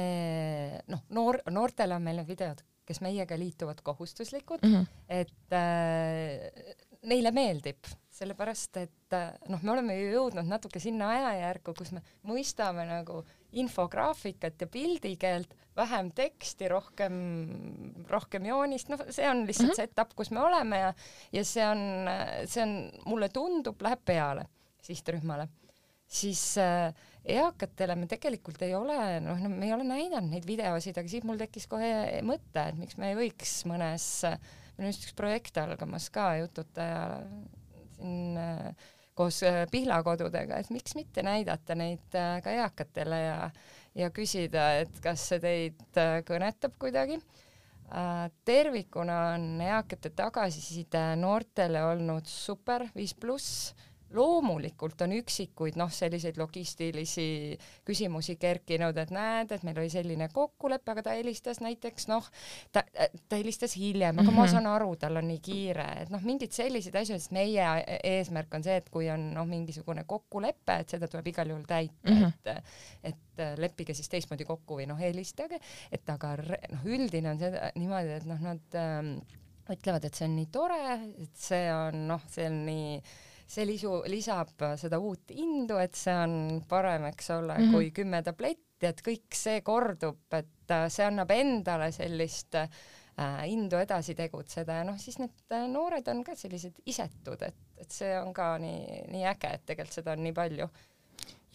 noh, 0.92 1.04
noor, 1.16 1.42
noortele 1.52 1.96
on 1.96 2.06
meil 2.06 2.22
need 2.22 2.30
videod, 2.30 2.64
kes 2.88 3.02
meiega 3.06 3.38
liituvad 3.40 3.82
kohustuslikud 3.84 4.64
mm, 4.64 4.74
-hmm. 4.74 4.86
et 5.08 5.58
äh, 5.60 6.76
neile 7.04 7.32
meeldib 7.32 7.92
sellepärast 8.24 8.80
et 8.82 9.16
äh, 9.18 9.32
noh, 9.52 9.62
me 9.64 9.76
oleme 9.76 9.98
ju 10.00 10.12
jõudnud 10.16 10.48
natuke 10.50 10.82
sinna 10.84 11.12
ajajärku, 11.14 11.76
kus 11.78 11.94
me 11.96 12.04
mõistame 12.28 12.88
nagu 12.90 13.22
infograafikat 13.60 14.64
ja 14.64 14.68
pildikeelt, 14.72 15.54
vähem 15.78 16.10
teksti, 16.16 16.70
rohkem, 16.72 17.16
rohkem 18.10 18.46
joonist, 18.50 18.90
noh, 18.94 19.02
see 19.14 19.28
on 19.30 19.44
lihtsalt 19.48 19.68
mm 19.68 19.72
-hmm. 19.74 19.82
see 19.82 19.90
etapp, 19.92 20.14
kus 20.18 20.32
me 20.32 20.42
oleme 20.42 20.80
ja 20.80 20.94
ja 21.34 21.46
see 21.46 21.66
on, 21.68 22.10
see 22.46 22.64
on, 22.64 22.76
mulle 23.06 23.30
tundub, 23.30 23.82
läheb 23.82 24.02
peale 24.06 24.48
sihtrühmale. 24.82 25.48
siis 26.08 26.58
äh, 26.58 26.94
eakatele 27.26 27.96
me 27.96 28.08
tegelikult 28.08 28.62
ei 28.62 28.76
ole, 28.76 29.20
noh, 29.24 29.40
no 29.40 29.50
me 29.50 29.66
ei 29.66 29.74
ole 29.74 29.86
näidanud 29.88 30.30
neid 30.30 30.46
videosid, 30.48 30.98
aga 30.98 31.10
siis 31.10 31.24
mul 31.24 31.40
tekkis 31.40 31.68
kohe 31.68 32.22
mõte, 32.22 32.68
et 32.68 32.78
miks 32.78 32.98
me 32.98 33.10
ei 33.10 33.16
võiks 33.18 33.64
mõnes, 33.70 34.08
meil 34.78 34.88
on 34.88 34.92
just 34.92 35.08
üks 35.08 35.16
projekt 35.18 35.58
algamas 35.58 36.10
ka 36.14 36.36
jututaja 36.42 37.24
siin 37.96 38.38
äh, 38.38 38.90
koos 39.16 39.42
äh, 39.44 39.64
Pihlakodudega, 39.72 40.60
et 40.60 40.72
miks 40.74 40.96
mitte 40.98 41.24
näidata 41.26 41.78
neid 41.78 42.18
äh, 42.18 42.38
ka 42.44 42.54
eakatele 42.54 43.22
ja, 43.22 43.38
ja 43.96 44.12
küsida, 44.14 44.70
et 44.84 45.02
kas 45.04 45.30
see 45.32 45.42
teid 45.44 46.04
kõnetab 46.28 46.78
kuidagi. 46.82 47.22
tervikuna 48.46 49.18
on 49.36 49.62
eakate 49.62 50.10
tagasiside 50.16 51.02
noortele 51.20 51.84
olnud 51.92 52.26
super, 52.26 52.88
viis 52.96 53.14
pluss 53.14 53.74
loomulikult 54.14 55.02
on 55.06 55.16
üksikuid 55.18 55.78
noh, 55.80 55.92
selliseid 55.94 56.38
logistilisi 56.38 57.26
küsimusi 57.86 58.36
kerkinud, 58.42 58.98
et 59.02 59.14
näed, 59.14 59.52
et 59.56 59.66
meil 59.66 59.80
oli 59.82 59.92
selline 59.94 60.30
kokkulepe, 60.34 60.94
aga 60.94 61.06
ta 61.08 61.16
helistas 61.18 61.62
näiteks 61.64 62.08
noh, 62.12 62.28
ta, 62.72 62.84
ta 63.30 63.40
helistas 63.40 63.76
hiljem, 63.80 64.20
aga 64.20 64.24
mm 64.24 64.30
-hmm. 64.30 64.40
ma 64.40 64.46
mhm. 64.46 64.52
saan 64.52 64.68
aru, 64.68 64.96
tal 64.96 65.22
on 65.22 65.28
nii 65.28 65.40
kiire, 65.44 65.88
et 66.06 66.14
noh, 66.14 66.22
mingid 66.22 66.52
sellised 66.52 66.96
asjad, 66.96 67.20
sest 67.20 67.36
meie 67.36 67.68
eesmärk 68.04 68.54
on 68.54 68.64
see, 68.64 68.78
et 68.82 68.90
kui 68.90 69.10
on 69.10 69.30
noh, 69.34 69.48
mingisugune 69.48 70.04
kokkulepe, 70.08 70.80
et 70.80 70.90
seda 70.90 71.08
tuleb 71.08 71.28
igal 71.28 71.50
juhul 71.50 71.66
täita 71.68 72.12
mm, 72.12 72.22
-hmm. 72.22 72.32
et 73.04 73.14
et 73.14 73.58
leppige 73.58 73.94
siis 73.94 74.10
teistmoodi 74.10 74.46
kokku 74.46 74.78
või 74.78 74.86
noh, 74.88 75.00
helistage, 75.00 75.60
et 75.92 76.10
aga 76.10 76.36
noh, 76.38 76.86
üldine 76.86 77.32
on 77.32 77.40
see 77.40 77.72
niimoodi, 77.76 78.10
et 78.20 78.26
noh, 78.30 78.40
nad 78.40 78.78
ähm, 78.78 79.16
ütlevad, 79.72 80.06
et 80.06 80.18
see 80.18 80.28
on 80.28 80.36
nii 80.38 80.50
tore, 80.54 80.82
et 81.24 81.38
see 81.40 81.68
on 81.74 82.08
noh, 82.08 82.26
see 82.32 82.48
on 82.50 82.66
nii 82.68 82.98
see 83.48 83.66
lisu, 83.68 84.02
lisab 84.10 84.54
seda 84.80 85.00
uut 85.02 85.32
indu, 85.36 85.78
et 85.82 85.96
see 85.98 86.16
on 86.16 86.62
parem, 86.70 87.08
eks 87.12 87.30
ole 87.36 87.58
mm, 87.58 87.64
-hmm. 87.64 87.72
kui 87.72 87.92
kümme 87.92 88.24
tabletti, 88.24 88.88
et 88.88 89.02
kõik 89.06 89.36
see 89.36 89.62
kordub, 89.62 90.26
et 90.34 90.72
äh, 90.72 90.88
see 90.90 91.06
annab 91.06 91.32
endale 91.32 91.92
sellist 91.92 92.56
äh, 92.56 92.70
indu 93.48 93.78
edasi 93.78 94.16
tegutseda 94.16 94.80
ja 94.82 94.84
noh, 94.88 94.98
siis 94.98 95.20
need 95.20 95.36
äh, 95.52 95.68
noored 95.68 96.08
on 96.08 96.24
ka 96.24 96.36
sellised 96.36 96.82
isetud, 96.86 97.42
et, 97.42 97.56
et 97.78 97.92
see 97.92 98.16
on 98.20 98.34
ka 98.34 98.58
nii, 98.58 99.04
nii 99.12 99.26
äge, 99.36 99.54
et 99.54 99.66
tegelikult 99.66 100.02
seda 100.02 100.18
on 100.18 100.24
nii 100.24 100.34
palju. 100.34 100.70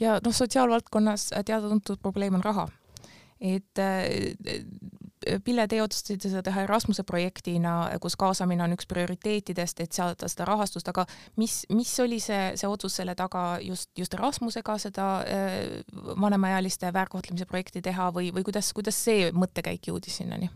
ja 0.00 0.18
noh, 0.24 0.34
sotsiaalvaldkonnas 0.34 1.30
teada-tuntud 1.44 2.00
probleem 2.02 2.34
on 2.34 2.44
raha. 2.44 2.68
et 3.40 3.78
Pille, 5.44 5.64
teie 5.68 5.82
otsustasite 5.82 6.30
seda 6.30 6.42
teha 6.46 6.62
Erasmuse 6.62 7.02
projektina, 7.02 7.72
kus 8.00 8.14
kaasamine 8.20 8.62
on 8.64 8.76
üks 8.76 8.86
prioriteetidest, 8.90 9.80
et 9.82 9.96
saada 9.96 10.28
seda 10.30 10.46
rahastust, 10.46 10.88
aga 10.92 11.04
mis, 11.40 11.60
mis 11.74 11.90
oli 12.04 12.20
see, 12.22 12.52
see 12.60 12.70
otsus 12.70 13.00
selle 13.00 13.16
taga 13.18 13.58
just, 13.64 13.90
just 13.98 14.14
Erasmusega 14.14 14.78
seda 14.78 15.08
äh, 15.26 15.58
vanemaealiste 16.20 16.92
väärkohtlemise 16.94 17.48
projekti 17.50 17.82
teha 17.82 18.10
või, 18.14 18.30
või 18.34 18.46
kuidas, 18.46 18.70
kuidas 18.76 18.98
see 19.08 19.32
mõttekäik 19.34 19.90
jõudis 19.90 20.20
sinnani? 20.22 20.50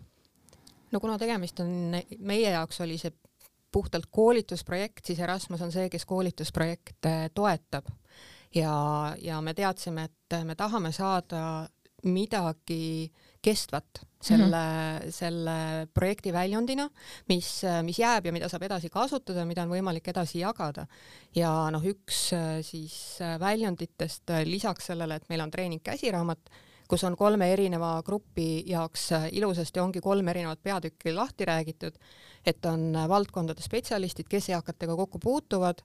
no 0.92 1.01
kuna 1.01 1.18
tegemist 1.18 1.61
on, 1.64 1.96
meie 2.20 2.51
jaoks 2.53 2.81
oli 2.85 2.98
see 3.01 3.12
puhtalt 3.72 4.07
koolitusprojekt, 4.11 5.07
siis 5.07 5.20
Erasmus 5.25 5.62
on 5.64 5.72
see, 5.72 5.88
kes 5.90 6.05
koolitusprojekte 6.07 7.31
toetab 7.35 7.88
ja, 8.55 8.75
ja 9.18 9.40
me 9.40 9.55
teadsime, 9.55 10.05
et 10.05 10.44
me 10.44 10.55
tahame 10.55 10.92
saada 10.92 11.68
midagi 12.05 13.12
kestvat 13.42 14.02
selle 14.22 14.46
mm, 14.46 14.98
-hmm. 14.98 15.11
selle 15.11 15.87
projekti 15.94 16.33
väljundina, 16.33 16.88
mis, 17.28 17.62
mis 17.83 17.98
jääb 17.98 18.26
ja 18.26 18.33
mida 18.33 18.48
saab 18.48 18.62
edasi 18.62 18.90
kasutada, 18.90 19.44
mida 19.44 19.62
on 19.62 19.72
võimalik 19.74 20.09
edasi 20.09 20.38
jagada. 20.38 20.87
ja 21.35 21.70
noh, 21.70 21.83
üks 21.83 22.31
siis 22.62 23.18
väljunditest 23.40 24.31
lisaks 24.44 24.87
sellele, 24.87 25.14
et 25.14 25.28
meil 25.28 25.40
on 25.40 25.50
treening 25.50 25.83
käsiraamat, 25.83 26.50
kus 26.88 27.05
on 27.05 27.16
kolme 27.16 27.52
erineva 27.52 28.02
grupi 28.07 28.62
jaoks 28.66 29.11
ilusasti 29.33 29.81
ongi 29.81 30.00
kolm 30.00 30.28
erinevat 30.28 30.62
peatükki 30.62 31.12
lahti 31.12 31.44
räägitud, 31.44 31.98
et 32.46 32.64
on 32.64 32.92
valdkondade 33.09 33.62
spetsialistid, 33.62 34.28
kes 34.28 34.48
eakatega 34.48 34.96
kokku 34.96 35.18
puutuvad, 35.18 35.83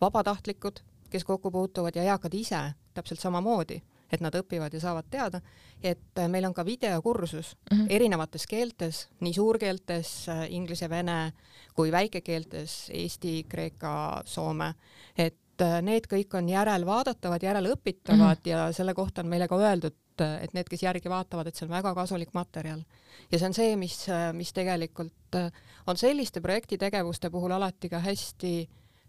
vabatahtlikud, 0.00 0.80
kes 1.10 1.24
kokku 1.24 1.50
puutuvad 1.50 1.96
ja 1.96 2.02
eakad 2.02 2.34
ise 2.34 2.72
täpselt 2.94 3.20
samamoodi 3.20 3.82
et 4.12 4.22
nad 4.24 4.34
õpivad 4.34 4.74
ja 4.74 4.80
saavad 4.82 5.08
teada, 5.10 5.40
et 5.82 6.18
äh, 6.18 6.28
meil 6.30 6.46
on 6.48 6.54
ka 6.54 6.64
videokursus 6.64 7.56
mm 7.70 7.76
-hmm. 7.76 7.86
erinevates 7.90 8.46
keeltes, 8.46 9.08
nii 9.20 9.32
suurkeeltes, 9.32 10.28
äh, 10.28 10.46
inglise, 10.50 10.90
vene 10.90 11.32
kui 11.74 11.92
väikekeeltes, 11.92 12.90
eesti, 12.94 13.44
kreeka, 13.48 14.22
soome, 14.24 14.74
et 15.16 15.62
äh, 15.62 15.82
need 15.82 16.06
kõik 16.06 16.34
on 16.34 16.48
järelvaadatavad, 16.48 17.42
järelõpitavad 17.42 18.38
mm 18.38 18.42
-hmm. 18.44 18.48
ja 18.50 18.72
selle 18.72 18.94
kohta 18.94 19.20
on 19.20 19.28
meile 19.28 19.48
ka 19.48 19.56
öeldud, 19.56 19.94
et 20.18 20.52
need, 20.54 20.66
kes 20.68 20.82
järgi 20.82 21.08
vaatavad, 21.08 21.46
et 21.46 21.54
see 21.54 21.66
on 21.66 21.70
väga 21.70 21.94
kasulik 21.94 22.34
materjal. 22.34 22.82
ja 23.32 23.38
see 23.38 23.46
on 23.46 23.54
see, 23.54 23.76
mis, 23.76 24.06
mis 24.32 24.52
tegelikult 24.52 25.36
on 25.86 25.96
selliste 25.96 26.40
projektitegevuste 26.40 27.30
puhul 27.30 27.50
alati 27.50 27.88
ka 27.88 27.98
hästi 27.98 28.68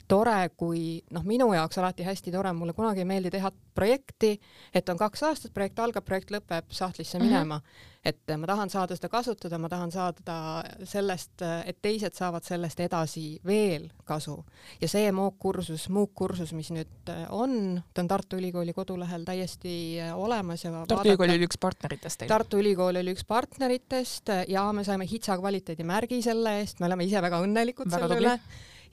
tore, 0.10 0.38
kui 0.58 1.00
noh, 1.14 1.26
minu 1.28 1.52
jaoks 1.54 1.78
alati 1.82 2.06
hästi 2.08 2.34
tore, 2.34 2.52
mulle 2.58 2.74
kunagi 2.78 3.04
ei 3.04 3.10
meeldi 3.10 3.32
teha 3.34 3.52
projekti, 3.78 4.34
et 4.76 4.90
on 4.90 4.98
kaks 5.00 5.24
aastat, 5.28 5.54
projekt 5.56 5.80
algab, 5.80 6.06
projekt 6.08 6.34
lõpeb 6.34 6.74
sahtlisse 6.74 7.20
mm 7.20 7.24
-hmm. 7.24 7.30
minema. 7.30 7.62
et 8.00 8.32
ma 8.38 8.48
tahan 8.48 8.70
saada 8.70 8.96
seda 8.96 9.10
kasutada, 9.10 9.58
ma 9.58 9.70
tahan 9.70 9.92
saada 9.92 10.64
sellest, 10.84 11.42
et 11.66 11.82
teised 11.82 12.14
saavad 12.16 12.44
sellest 12.44 12.80
edasi 12.80 13.42
veel 13.46 13.90
kasu. 14.06 14.46
ja 14.82 14.88
see 14.88 15.12
MOOC-kursus, 15.12 15.90
MOOC-kursus, 15.90 16.54
mis 16.54 16.72
nüüd 16.72 17.12
on, 17.30 17.84
ta 17.94 18.02
on 18.02 18.08
Tartu 18.08 18.38
Ülikooli 18.38 18.74
kodulehel 18.74 19.24
täiesti 19.26 20.00
olemas 20.14 20.64
ja 20.64 20.72
Tartu 20.72 20.96
vaadata. 20.96 21.10
Ülikool 21.10 21.30
oli 21.30 21.46
üks 21.46 21.58
partneritest 21.60 22.20
teil? 22.20 22.30
Tartu 22.30 22.58
Ülikool 22.58 22.96
oli 22.96 23.12
üks 23.12 23.26
partneritest 23.26 24.26
ja 24.48 24.74
me 24.74 24.84
saime 24.84 25.06
HITSA 25.06 25.38
kvaliteedimärgi 25.38 26.22
selle 26.22 26.60
eest, 26.60 26.80
me 26.80 26.86
oleme 26.86 27.04
ise 27.04 27.22
väga 27.22 27.44
õnnelikud 27.44 27.92
väga 27.92 28.08
selle 28.08 28.20
üle 28.20 28.40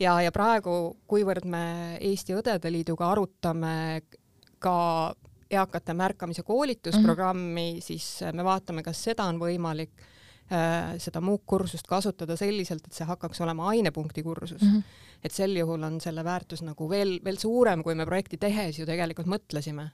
ja, 0.00 0.16
ja 0.22 0.32
praegu, 0.34 0.96
kuivõrd 1.08 1.46
me 1.48 1.64
Eesti 2.00 2.36
Õdede 2.36 2.72
Liiduga 2.72 3.10
arutame 3.12 4.02
ka 4.62 5.14
eakate 5.50 5.94
märkamise 5.94 6.42
koolitusprogrammi 6.42 7.72
mm, 7.72 7.78
-hmm. 7.78 7.82
siis 7.82 8.20
me 8.32 8.44
vaatame, 8.44 8.82
kas 8.82 9.02
seda 9.04 9.28
on 9.30 9.38
võimalik 9.38 9.92
äh, 10.50 10.96
seda 10.98 11.20
MOOC-kursust 11.20 11.86
kasutada 11.86 12.36
selliselt, 12.36 12.86
et 12.86 12.92
see 12.92 13.06
hakkaks 13.06 13.40
olema 13.40 13.68
ainepunkti 13.70 14.22
kursus 14.22 14.62
mm. 14.62 14.72
-hmm. 14.72 14.82
et 15.24 15.32
sel 15.32 15.56
juhul 15.56 15.82
on 15.82 16.00
selle 16.00 16.24
väärtus 16.24 16.62
nagu 16.62 16.90
veel, 16.90 17.20
veel 17.24 17.38
suurem, 17.38 17.82
kui 17.82 17.94
me 17.94 18.06
projekti 18.06 18.36
tehes 18.36 18.78
ju 18.78 18.86
tegelikult 18.86 19.26
mõtlesime. 19.26 19.90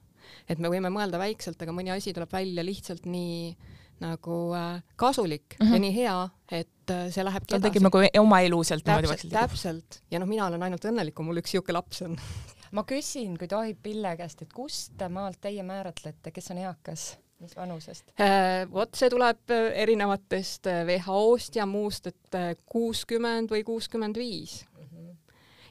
et 0.48 0.58
me 0.58 0.68
võime 0.68 0.88
mõelda 0.88 1.18
väikselt, 1.18 1.62
aga 1.62 1.72
mõni 1.72 1.90
asi 1.90 2.12
tuleb 2.12 2.32
välja 2.32 2.64
lihtsalt 2.64 3.06
nii 3.06 3.56
nagu 4.00 4.54
äh, 4.54 4.82
kasulik 4.96 5.56
mm 5.60 5.66
-hmm. 5.66 5.72
ja 5.72 5.78
mhm. 5.78 5.80
nii 5.80 5.94
hea, 5.94 6.28
et 6.50 6.81
äh, 6.92 7.06
see 7.14 7.24
lähebki 7.26 7.50
edasi. 7.50 7.62
ta 7.62 7.68
tekib 7.68 7.86
nagu 7.88 8.02
oma 8.22 8.40
elu 8.46 8.62
sealt 8.68 8.86
niimoodi 8.86 9.10
vaikselt. 9.12 9.34
täpselt 9.34 10.00
ja 10.12 10.20
noh, 10.22 10.30
mina 10.30 10.46
olen 10.50 10.62
ainult 10.68 10.86
õnnelik, 10.90 11.16
kui 11.18 11.26
mul 11.26 11.42
üks 11.42 11.54
siuke 11.56 11.74
laps 11.74 12.04
on 12.06 12.16
ma 12.76 12.86
küsin, 12.88 13.36
kui 13.40 13.50
tohib 13.50 13.82
Pille 13.82 14.14
käest, 14.20 14.44
et 14.44 14.54
kust 14.54 15.04
maalt 15.12 15.40
teie 15.42 15.64
määratlete, 15.66 16.34
kes 16.34 16.52
on 16.54 16.64
eakas? 16.64 17.12
mis 17.42 17.56
vanusest 17.58 18.12
äh,? 18.22 18.62
vot 18.70 18.94
see 18.94 19.10
tuleb 19.10 19.50
äh, 19.50 19.72
erinevatest 19.82 20.68
WHO-st 20.86 21.58
ja 21.58 21.66
muust, 21.66 22.12
et 22.12 22.60
kuuskümmend 22.70 23.50
või 23.50 23.64
kuuskümmend 23.66 24.20
viis 24.20 24.60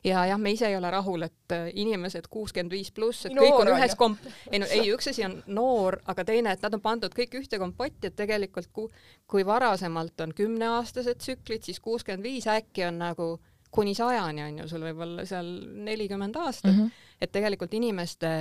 ja 0.04 0.26
jah, 0.26 0.40
me 0.40 0.52
ise 0.56 0.68
ei 0.68 0.76
ole 0.78 0.92
rahul, 0.92 1.22
et 1.28 1.56
äh, 1.56 1.70
inimesed 1.74 2.28
kuuskümmend 2.30 2.74
viis 2.74 2.92
pluss, 2.92 3.26
et 3.26 3.36
noor 3.38 3.48
kõik 3.48 3.62
on 3.62 3.74
ühes 3.76 3.96
komp-, 4.00 4.32
ei 4.52 4.62
no 4.62 4.70
ei, 4.74 4.88
üks 4.94 5.12
asi 5.12 5.26
on 5.28 5.38
noor, 5.54 6.00
aga 6.12 6.26
teine, 6.28 6.56
et 6.56 6.66
nad 6.66 6.78
on 6.78 6.82
pandud 6.82 7.14
kõik 7.16 7.38
ühte 7.42 7.60
kompotti, 7.62 8.10
et 8.10 8.18
tegelikult 8.18 8.72
ku, 8.74 8.88
kui 9.28 9.46
varasemalt 9.46 10.26
on 10.26 10.34
kümneaastased 10.38 11.22
tsüklid, 11.22 11.66
siis 11.68 11.80
kuuskümmend 11.80 12.26
viis 12.26 12.50
äkki 12.50 12.88
on 12.90 13.02
nagu 13.02 13.32
kuni 13.72 13.94
sajani 13.96 14.44
on 14.44 14.58
ju, 14.62 14.68
sul 14.68 14.84
võib 14.84 15.06
olla 15.06 15.26
seal 15.28 15.48
nelikümmend 15.86 16.36
aastat 16.36 16.74
mm, 16.74 16.80
-hmm. 16.80 17.06
et 17.22 17.32
tegelikult 17.32 17.74
inimeste 17.74 18.32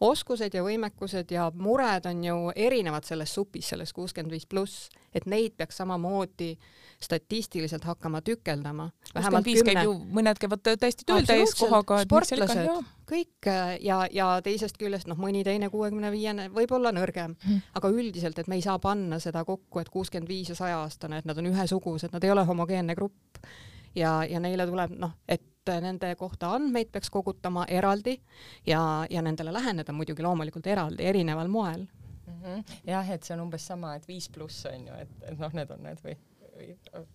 oskused 0.00 0.54
ja 0.54 0.62
võimekused 0.62 1.32
ja 1.34 1.48
mured 1.54 2.06
on 2.06 2.22
ju 2.24 2.36
erinevad 2.56 3.06
selles 3.06 3.32
supis, 3.34 3.72
selles 3.72 3.92
kuuskümmend 3.96 4.32
viis 4.32 4.46
pluss, 4.46 4.88
et 5.14 5.26
neid 5.26 5.56
peaks 5.58 5.80
samamoodi 5.80 6.52
statistiliselt 7.02 7.84
hakkama 7.84 8.20
tükeldama. 8.26 8.90
kuuskümmend 9.12 9.48
viis 9.48 9.64
käib 9.66 9.82
ju, 9.84 9.94
mõned 10.14 10.38
käivad 10.38 10.62
täiesti 10.66 11.06
tööl 11.06 11.26
täiskohaga. 11.26 12.02
sportlased, 12.06 12.70
kõik 13.10 13.50
ja, 13.82 14.00
ja 14.12 14.28
teisest 14.44 14.78
küljest 14.78 15.10
noh, 15.10 15.18
mõni 15.18 15.42
teine 15.46 15.70
kuuekümne 15.72 16.12
viiene 16.14 16.48
võib 16.54 16.74
olla 16.78 16.92
nõrgem 16.94 17.34
hmm., 17.34 17.74
aga 17.78 17.90
üldiselt, 17.94 18.38
et 18.38 18.50
me 18.50 18.58
ei 18.58 18.66
saa 18.66 18.78
panna 18.78 19.18
seda 19.22 19.44
kokku, 19.44 19.82
et 19.82 19.90
kuuskümmend 19.90 20.30
viis 20.30 20.52
ja 20.52 20.58
sajaaastane, 20.58 21.22
et 21.22 21.28
nad 21.28 21.38
on 21.38 21.50
ühesugused, 21.50 22.14
nad 22.14 22.24
ei 22.24 22.34
ole 22.34 22.46
homogeenne 22.46 22.94
grupp 22.98 23.42
ja, 23.94 24.20
ja 24.28 24.40
neile 24.42 24.66
tuleb 24.66 24.94
noh, 24.98 25.16
et 25.28 25.42
nende 25.80 26.14
kohta 26.18 26.52
andmeid 26.56 26.90
peaks 26.92 27.10
kogutama 27.10 27.66
eraldi 27.68 28.18
ja, 28.66 28.80
ja 29.10 29.22
nendele 29.22 29.52
läheneda 29.52 29.92
muidugi 29.92 30.22
loomulikult 30.22 30.66
eraldi, 30.66 31.04
erineval 31.04 31.48
moel 31.48 31.86
mm. 32.26 32.40
-hmm. 32.42 32.64
jah, 32.86 33.10
et 33.10 33.22
see 33.22 33.36
on 33.36 33.46
umbes 33.46 33.66
sama, 33.66 33.94
et 33.94 34.08
viis 34.08 34.28
pluss 34.28 34.66
on 34.66 34.86
ju, 34.86 34.94
et, 34.94 35.14
et 35.22 35.38
noh, 35.38 35.52
need 35.52 35.70
on 35.70 35.82
need 35.82 36.02
või 36.04 36.16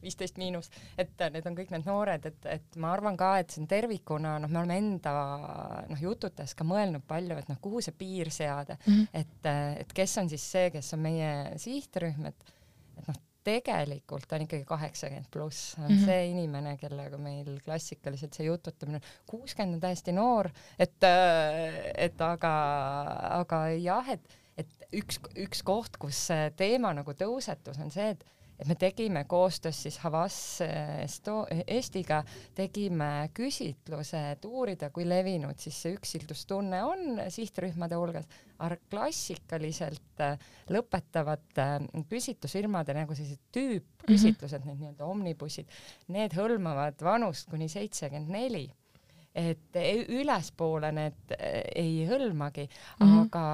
viisteist 0.01 0.37
miinus, 0.37 0.69
et 0.97 1.19
need 1.33 1.47
on 1.49 1.57
kõik 1.57 1.73
need 1.73 1.87
noored, 1.87 2.25
et, 2.29 2.45
et 2.45 2.77
ma 2.79 2.93
arvan 2.95 3.17
ka, 3.19 3.33
et 3.41 3.51
see 3.51 3.63
on 3.63 3.67
tervikuna, 3.67 4.37
noh, 4.39 4.51
me 4.51 4.61
oleme 4.61 4.77
enda 4.79 5.13
noh, 5.89 5.99
jututes 6.01 6.55
ka 6.55 6.67
mõelnud 6.67 7.03
palju, 7.07 7.37
et 7.39 7.51
noh, 7.51 7.59
kuhu 7.63 7.81
see 7.83 7.95
piir 7.97 8.31
seada 8.31 8.77
mm, 8.79 8.93
-hmm. 8.93 9.07
et, 9.13 9.51
et 9.83 9.93
kes 9.93 10.17
on 10.17 10.29
siis 10.31 10.51
see, 10.55 10.71
kes 10.71 10.93
on 10.93 11.03
meie 11.03 11.29
sihtrühm, 11.57 12.25
et, 12.31 12.53
et 12.97 13.07
noh, 13.07 13.21
tegelikult 13.43 14.31
on 14.35 14.45
ikkagi 14.45 14.65
kaheksakümmend 14.67 15.29
pluss, 15.31 15.75
on 15.77 15.87
mm 15.87 15.95
-hmm. 15.95 16.05
see 16.05 16.27
inimene, 16.31 16.77
kellega 16.77 17.17
meil 17.17 17.59
klassikaliselt 17.65 18.33
see 18.33 18.47
jututamine, 18.47 19.01
kuuskümmend 19.29 19.79
on 19.79 19.83
täiesti 19.83 20.15
noor, 20.15 20.49
et, 20.79 21.09
et 21.97 22.21
aga, 22.21 22.53
aga 23.39 23.65
jah, 23.77 24.09
et, 24.09 24.37
et 24.57 24.87
üks, 24.93 25.19
üks 25.47 25.63
koht, 25.63 25.97
kus 25.97 26.27
see 26.27 26.51
teema 26.57 26.93
nagu 26.93 27.13
tõusetus, 27.13 27.79
on 27.79 27.91
see, 27.91 28.09
et 28.15 28.25
et 28.59 28.67
me 28.67 28.75
tegime 28.79 29.23
koostöös 29.29 29.81
siis 29.85 29.97
Havas 30.03 30.37
Esto-, 31.03 31.45
Eestiga, 31.67 32.23
tegime 32.55 33.29
küsitluse, 33.33 34.21
et 34.35 34.45
uurida, 34.45 34.89
kui 34.93 35.07
levinud 35.09 35.59
siis 35.59 35.79
see 35.85 35.95
üksildustunne 35.97 36.83
on 36.85 37.23
sihtrühmade 37.33 37.97
hulgas, 37.99 38.29
aga 38.63 38.77
klassikaliselt 38.91 40.23
äh, 40.23 40.37
lõpetavad 40.71 41.59
äh, 41.61 41.75
küsitlusfirmade 42.09 42.95
nagu 42.97 43.15
sellised 43.17 43.41
tüüppküsitlused 43.55 44.59
mm, 44.59 44.63
-hmm. 44.63 44.69
need 44.69 44.85
nii-öelda 44.85 45.09
omnibussid, 45.09 45.75
need 46.13 46.37
hõlmavad 46.37 47.03
vanust 47.03 47.49
kuni 47.49 47.69
seitsekümmend 47.71 48.31
neli 48.33 48.67
et 49.35 49.75
e-, 49.75 50.05
ülespoole 50.13 50.91
need 50.93 51.33
e, 51.37 51.49
ei 51.81 52.05
hõlmagi. 52.09 52.67
Mm, 52.99 53.07
-hmm. 53.07 53.25
aga 53.25 53.45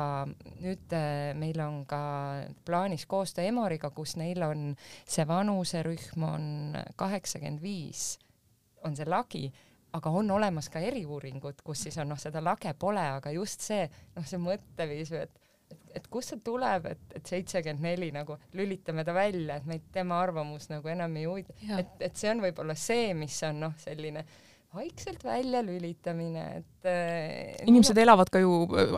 nüüd 0.60 0.96
e, 0.96 1.34
meil 1.40 1.60
on 1.64 1.86
ka 1.86 2.02
plaanis 2.66 3.06
koostöö 3.06 3.48
Emoriga, 3.48 3.90
kus 3.90 4.18
neil 4.20 4.44
on 4.44 4.76
see 5.06 5.28
vanuserühm 5.28 6.24
on 6.24 6.78
kaheksakümmend 6.96 7.62
viis, 7.62 8.20
on 8.84 8.96
see 8.96 9.08
lagi, 9.08 9.52
aga 9.94 10.10
on 10.10 10.32
olemas 10.32 10.70
ka 10.70 10.80
eriuuringud, 10.80 11.62
kus 11.64 11.88
siis 11.88 11.98
on 11.98 12.10
noh, 12.10 12.20
seda 12.20 12.44
lage 12.44 12.74
pole, 12.74 13.06
aga 13.20 13.32
just 13.32 13.62
see 13.62 13.90
noh, 14.16 14.26
see 14.26 14.40
mõtteviis 14.40 15.14
et 15.16 15.46
et, 15.70 15.82
et 15.96 16.08
kust 16.10 16.32
see 16.34 16.40
tuleb, 16.42 16.86
et, 16.90 17.02
et 17.14 17.26
seitsekümmend 17.30 17.84
neli 17.86 18.08
nagu 18.12 18.40
lülitame 18.58 19.04
ta 19.06 19.14
välja, 19.14 19.56
et 19.56 19.66
meid 19.70 19.84
tema 19.94 20.18
arvamus 20.18 20.66
nagu 20.70 20.88
enam 20.90 21.16
ei 21.16 21.28
huvita, 21.30 21.54
et, 21.78 21.92
et 22.02 22.16
see 22.18 22.32
on 22.32 22.42
võib-olla 22.42 22.74
see, 22.74 23.14
mis 23.14 23.38
on 23.46 23.60
noh, 23.68 23.76
selline 23.78 24.24
äh, 24.26 24.49
vaikselt 24.76 25.24
väljalülitamine, 25.26 26.44
et 26.60 26.88
äh, 26.88 27.56
inimesed 27.66 27.98
no, 27.98 28.04
elavad 28.04 28.30
ka 28.34 28.42
ju 28.44 28.52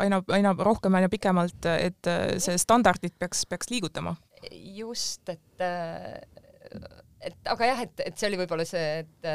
aina, 0.03 0.21
aina 0.35 0.53
rohkem, 0.57 0.95
aina 0.99 1.09
pikemalt, 1.11 1.67
et 1.71 2.09
äh, 2.11 2.35
see 2.43 2.57
standardit 2.59 3.15
peaks, 3.19 3.45
peaks 3.49 3.71
liigutama. 3.71 4.15
just, 4.51 5.29
et 5.29 5.63
äh, 5.63 6.19
et 7.21 7.51
aga 7.53 7.71
jah, 7.71 7.83
et, 7.85 8.03
et 8.07 8.17
see 8.17 8.31
oli 8.31 8.41
võib-olla 8.41 8.65
see, 8.67 9.03
et 9.03 9.29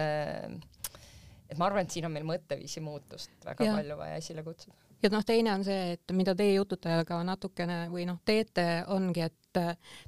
et 1.46 1.58
ma 1.60 1.68
arvan, 1.68 1.86
et 1.86 1.94
siin 1.94 2.08
on 2.08 2.12
meil 2.12 2.26
mõtteviisi 2.26 2.82
muutust 2.84 3.32
väga 3.46 3.68
ja. 3.68 3.76
palju 3.78 3.98
vaja 4.00 4.18
esile 4.20 4.44
kutsuda. 4.44 4.85
Ja 5.02 5.10
noh, 5.12 5.24
teine 5.26 5.54
on 5.54 5.64
see, 5.64 5.96
et 5.96 6.12
mida 6.16 6.34
teie 6.34 6.56
jututajaga 6.56 7.20
natukene 7.26 7.86
või 7.92 8.06
noh, 8.08 8.20
teete, 8.24 8.84
ongi, 8.92 9.26
et 9.26 9.46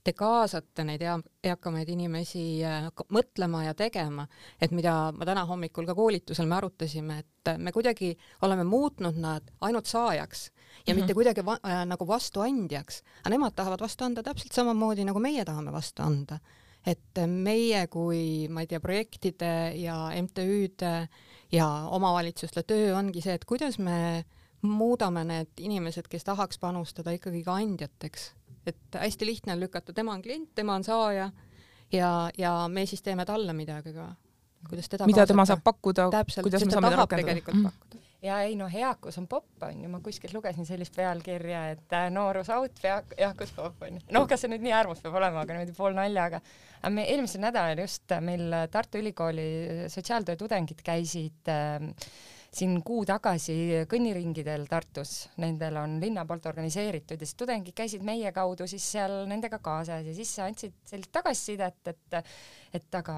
te 0.05 0.13
kaasate 0.17 0.85
neid 0.85 1.03
ea, 1.05 1.15
eakamaid 1.51 1.89
inimesi 1.93 2.61
äh, 2.67 2.89
mõtlema 3.15 3.65
ja 3.67 3.75
tegema, 3.77 4.27
et 4.61 4.75
mida 4.77 5.11
ma 5.17 5.29
täna 5.29 5.47
hommikul 5.49 5.89
ka 5.89 5.97
koolitusel 5.97 6.49
me 6.49 6.59
arutasime, 6.59 7.19
et 7.23 7.53
me 7.59 7.73
kuidagi 7.73 8.13
oleme 8.45 8.67
muutnud 8.69 9.17
nad 9.21 9.49
ainult 9.65 9.89
saajaks 9.89 10.49
ja 10.49 10.53
mm 10.53 10.85
-hmm. 10.85 11.01
mitte 11.01 11.15
kuidagi 11.15 11.45
va 11.45 11.59
äh, 11.65 11.85
nagu 11.87 12.07
vastuandjaks, 12.09 13.03
aga 13.21 13.31
nemad 13.31 13.55
tahavad 13.57 13.81
vastu 13.81 14.05
anda 14.05 14.23
täpselt 14.23 14.53
samamoodi, 14.53 15.05
nagu 15.05 15.21
meie 15.21 15.45
tahame 15.45 15.73
vastu 15.73 16.03
anda. 16.03 16.39
et 16.87 17.19
meie 17.27 17.87
kui, 17.87 18.49
ma 18.49 18.61
ei 18.61 18.67
tea, 18.67 18.81
projektide 18.81 19.73
ja 19.77 20.11
MTÜ-de 20.23 21.09
ja 21.53 21.67
omavalitsuste 21.91 22.63
töö 22.63 22.97
ongi 22.97 23.21
see, 23.21 23.35
et 23.35 23.45
kuidas 23.45 23.79
me 23.79 24.25
muudame 24.63 25.25
need 25.25 25.61
inimesed, 25.61 26.09
kes 26.11 26.25
tahaks 26.25 26.59
panustada 26.59 27.15
ikkagi 27.15 27.45
ka 27.47 27.55
andjateks 27.61 28.33
et 28.69 29.01
hästi 29.01 29.27
lihtne 29.27 29.53
on 29.53 29.61
lükata, 29.61 29.93
tema 29.93 30.13
on 30.13 30.23
klient, 30.23 30.51
tema 30.55 30.75
on 30.75 30.85
saaja 30.85 31.31
ja, 31.93 32.11
ja 32.39 32.53
me 32.69 32.87
siis 32.87 33.03
teeme 33.03 33.25
talle 33.25 33.53
midagi 33.53 33.93
ka. 33.93 34.11
kuidas 34.69 34.89
teda 34.89 35.07
mida 35.07 35.23
kaasata. 35.23 35.33
tema 35.33 35.47
saab 35.47 35.65
pakkuda, 35.65 36.11
kuidas 36.43 36.65
me 36.65 36.73
saame 36.73 36.91
teda 36.91 37.03
rakendada. 37.03 37.41
Pakkuda 37.63 38.05
ja 38.23 38.41
ei 38.43 38.57
noh, 38.59 38.73
eakus 38.75 39.19
on 39.21 39.29
popp 39.31 39.63
onju, 39.63 39.89
ma 39.89 40.01
kuskilt 40.03 40.35
lugesin 40.35 40.67
sellist 40.67 40.97
pealkirja, 40.97 41.61
et 41.75 41.95
äh, 41.95 42.09
noorus 42.11 42.51
out, 42.51 42.81
eakus 43.17 43.53
popp 43.57 43.85
onju. 43.87 44.03
noh, 44.15 44.27
kas 44.29 44.43
see 44.43 44.51
nüüd 44.53 44.65
nii 44.67 44.75
äärmus 44.75 45.05
peab 45.05 45.21
olema, 45.21 45.45
aga 45.45 45.55
niimoodi 45.55 45.77
poolnaljaga. 45.77 46.41
aga 46.81 46.95
me 46.95 47.07
eelmisel 47.13 47.45
nädalal 47.47 47.85
just 47.85 48.17
meil 48.21 48.51
Tartu 48.73 48.99
Ülikooli 48.99 49.47
sotsiaaltöö 49.95 50.37
tudengid 50.37 50.83
käisid 50.85 51.53
äh, 51.55 51.87
siin 52.55 52.79
kuu 52.85 53.05
tagasi 53.09 53.85
kõnniringidel 53.91 54.65
Tartus, 54.71 55.29
nendel 55.43 55.77
on 55.83 55.99
linna 56.01 56.25
poolt 56.29 56.47
organiseeritud 56.49 57.21
ja 57.21 57.27
siis 57.29 57.37
tudengid 57.39 57.77
käisid 57.77 58.05
meie 58.07 58.33
kaudu 58.33 58.67
siis 58.71 58.87
seal 58.95 59.21
nendega 59.29 59.61
kaasas 59.63 60.07
ja 60.09 60.15
siis 60.17 60.33
andsid 60.45 60.79
sellist 60.89 61.13
tagasisidet, 61.13 61.93
et 61.93 62.19
et 62.75 62.99
aga 62.99 63.15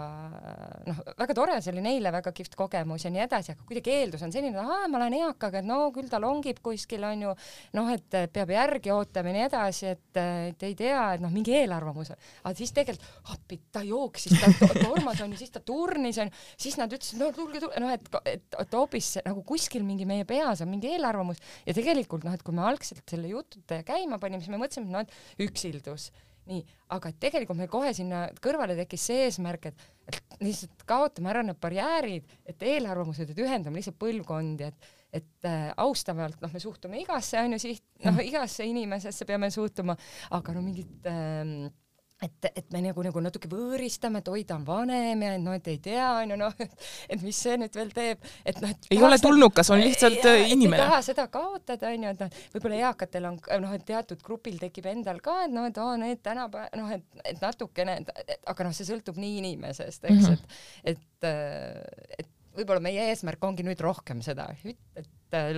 noh, 0.86 1.00
väga 1.18 1.36
tore, 1.36 1.56
see 1.62 1.72
oli 1.74 1.82
neile 1.84 2.12
väga 2.14 2.32
kihvt 2.34 2.54
kogemus 2.58 3.04
ja 3.06 3.10
nii 3.12 3.24
edasi, 3.24 3.54
aga 3.54 3.66
kuidagi 3.66 3.94
eeldus 3.96 4.22
on 4.26 4.34
selline, 4.34 4.54
et 4.54 4.62
aa, 4.62 4.86
ma 4.90 5.00
lähen 5.02 5.18
eakaga, 5.20 5.62
et 5.62 5.68
no 5.68 5.80
küll 5.94 6.10
ta 6.12 6.20
longib 6.22 6.60
kuskil 6.64 7.04
onju, 7.08 7.34
noh, 7.78 7.90
et 7.94 8.18
peab 8.34 8.54
järgi 8.54 8.94
ootama 8.94 9.32
ja 9.32 9.36
nii 9.36 9.46
edasi, 9.48 9.90
et, 9.96 10.20
et 10.52 10.66
ei 10.68 10.76
tea, 10.78 11.02
et 11.16 11.24
noh, 11.24 11.32
mingi 11.34 11.54
eelarvamus, 11.58 12.12
aga 12.44 12.54
siis 12.58 12.74
tegelikult 12.76 13.34
appi, 13.34 13.60
ta 13.74 13.82
jooksis, 13.86 14.38
ta 14.38 14.70
tormas 14.78 15.22
onju, 15.26 15.40
siis 15.40 15.54
ta 15.54 15.64
turnis 15.64 16.20
onju, 16.22 16.34
siis 16.60 16.78
nad 16.80 16.94
ütlesid, 16.94 17.18
no 17.20 17.32
tulge, 17.34 17.62
tulge, 17.62 17.82
noh, 17.82 17.92
et, 17.94 18.06
et, 18.30 18.58
et 18.64 18.78
hoopis 18.78 19.12
nagu 19.26 19.44
kuskil 19.46 19.84
mingi 19.86 20.06
meie 20.08 20.26
peas 20.28 20.62
on 20.62 20.70
mingi 20.70 20.94
eelarvamus. 20.94 21.40
Ja 21.66 21.74
tegelikult 21.76 22.26
noh, 22.26 22.34
et 22.36 22.46
kui 22.46 22.54
me 22.56 22.64
algselt 22.68 23.02
selle 23.10 23.30
jutude 23.32 23.82
käima 23.86 24.20
panime, 24.22 24.42
siis 24.44 24.52
me 24.52 24.60
mõtlesime, 24.60 24.90
et 24.90 24.94
noh, 24.94 25.06
et 25.06 25.48
üksildus 25.48 26.10
nii, 26.48 26.62
aga 26.96 27.12
tegelikult 27.22 27.59
meil 27.59 27.70
kohe 27.72 27.90
sinna 27.96 28.24
kõrvale 28.42 28.76
tekkis 28.79 29.05
see 29.11 29.26
eesmärk, 29.26 29.68
et, 29.70 29.85
et 30.09 30.40
lihtsalt 30.42 30.87
kaotame 30.88 31.33
ära 31.33 31.44
need 31.46 31.61
barjäärid, 31.61 32.33
et 32.48 32.64
eelarvamused, 32.72 33.31
et 33.31 33.44
ühendame 33.44 33.81
lihtsalt 33.81 34.00
põlvkondi, 34.00 34.70
et 34.70 34.96
et 35.11 35.46
äh, 35.48 35.72
austavalt, 35.83 36.37
noh, 36.38 36.53
me 36.55 36.61
suhtume 36.62 37.00
igasse, 37.03 37.40
on 37.42 37.57
ju, 37.57 37.59
siht, 37.59 37.83
noh, 38.07 38.20
igasse 38.22 38.62
inimesesse 38.62 39.26
peame 39.26 39.48
suhtuma, 39.50 39.96
aga 40.37 40.55
no 40.55 40.62
mingit 40.62 41.09
äh, 41.11 41.66
et, 42.22 42.48
et 42.56 42.66
me 42.72 42.83
nagu, 42.85 43.02
nagu 43.04 43.22
natuke 43.24 43.48
võõristame, 43.50 44.20
et 44.20 44.30
oi, 44.33 44.42
ta 44.48 44.56
on 44.59 44.64
vanem 44.66 45.22
ja 45.24 45.35
noh, 45.40 45.54
et 45.56 45.68
ei 45.72 45.78
tea, 45.83 46.06
onju, 46.22 46.38
noh, 46.40 46.56
et 47.12 47.22
mis 47.24 47.37
see 47.46 47.56
nüüd 47.61 47.76
veel 47.76 47.92
teeb, 47.96 48.26
et 48.44 48.61
noh, 48.62 48.72
et 48.72 48.90
ei 48.94 49.02
ole 49.06 49.18
tulnukas, 49.22 49.70
on 49.72 49.80
lihtsalt 49.83 50.26
ja, 50.26 50.35
inimene. 50.44 50.80
ei 50.80 50.87
taha 50.87 51.00
seda 51.06 51.26
kaotada, 51.33 51.92
onju, 51.92 52.14
et 52.14 52.24
noh, 52.24 52.40
võib-olla 52.54 52.80
eakatel 52.90 53.30
on 53.30 53.38
noh, 53.64 53.76
et 53.76 53.87
teatud 53.88 54.24
grupil 54.26 54.59
tekib 54.61 54.90
endal 54.92 55.22
ka, 55.24 55.38
et 55.46 55.54
noh, 55.54 55.68
et 55.70 55.80
aa, 55.80 55.94
need 56.00 56.24
tänapäeval, 56.26 56.74
noh, 56.80 56.92
et, 56.98 57.22
et 57.24 57.40
natukene, 57.42 58.00
aga 58.52 58.68
noh, 58.68 58.76
see 58.76 58.88
sõltub 58.88 59.20
nii 59.20 59.40
inimesest, 59.40 60.04
eks 60.11 60.20
mm, 60.20 60.28
-hmm. 60.28 60.61
et, 60.92 61.00
et, 61.24 62.20
et 62.20 62.61
võib-olla 62.61 62.85
meie 62.85 63.09
eesmärk 63.12 63.44
ongi 63.48 63.64
nüüd 63.66 63.80
rohkem 63.85 64.20
seda, 64.24 64.50
et 64.64 64.76
äh, 65.00 65.09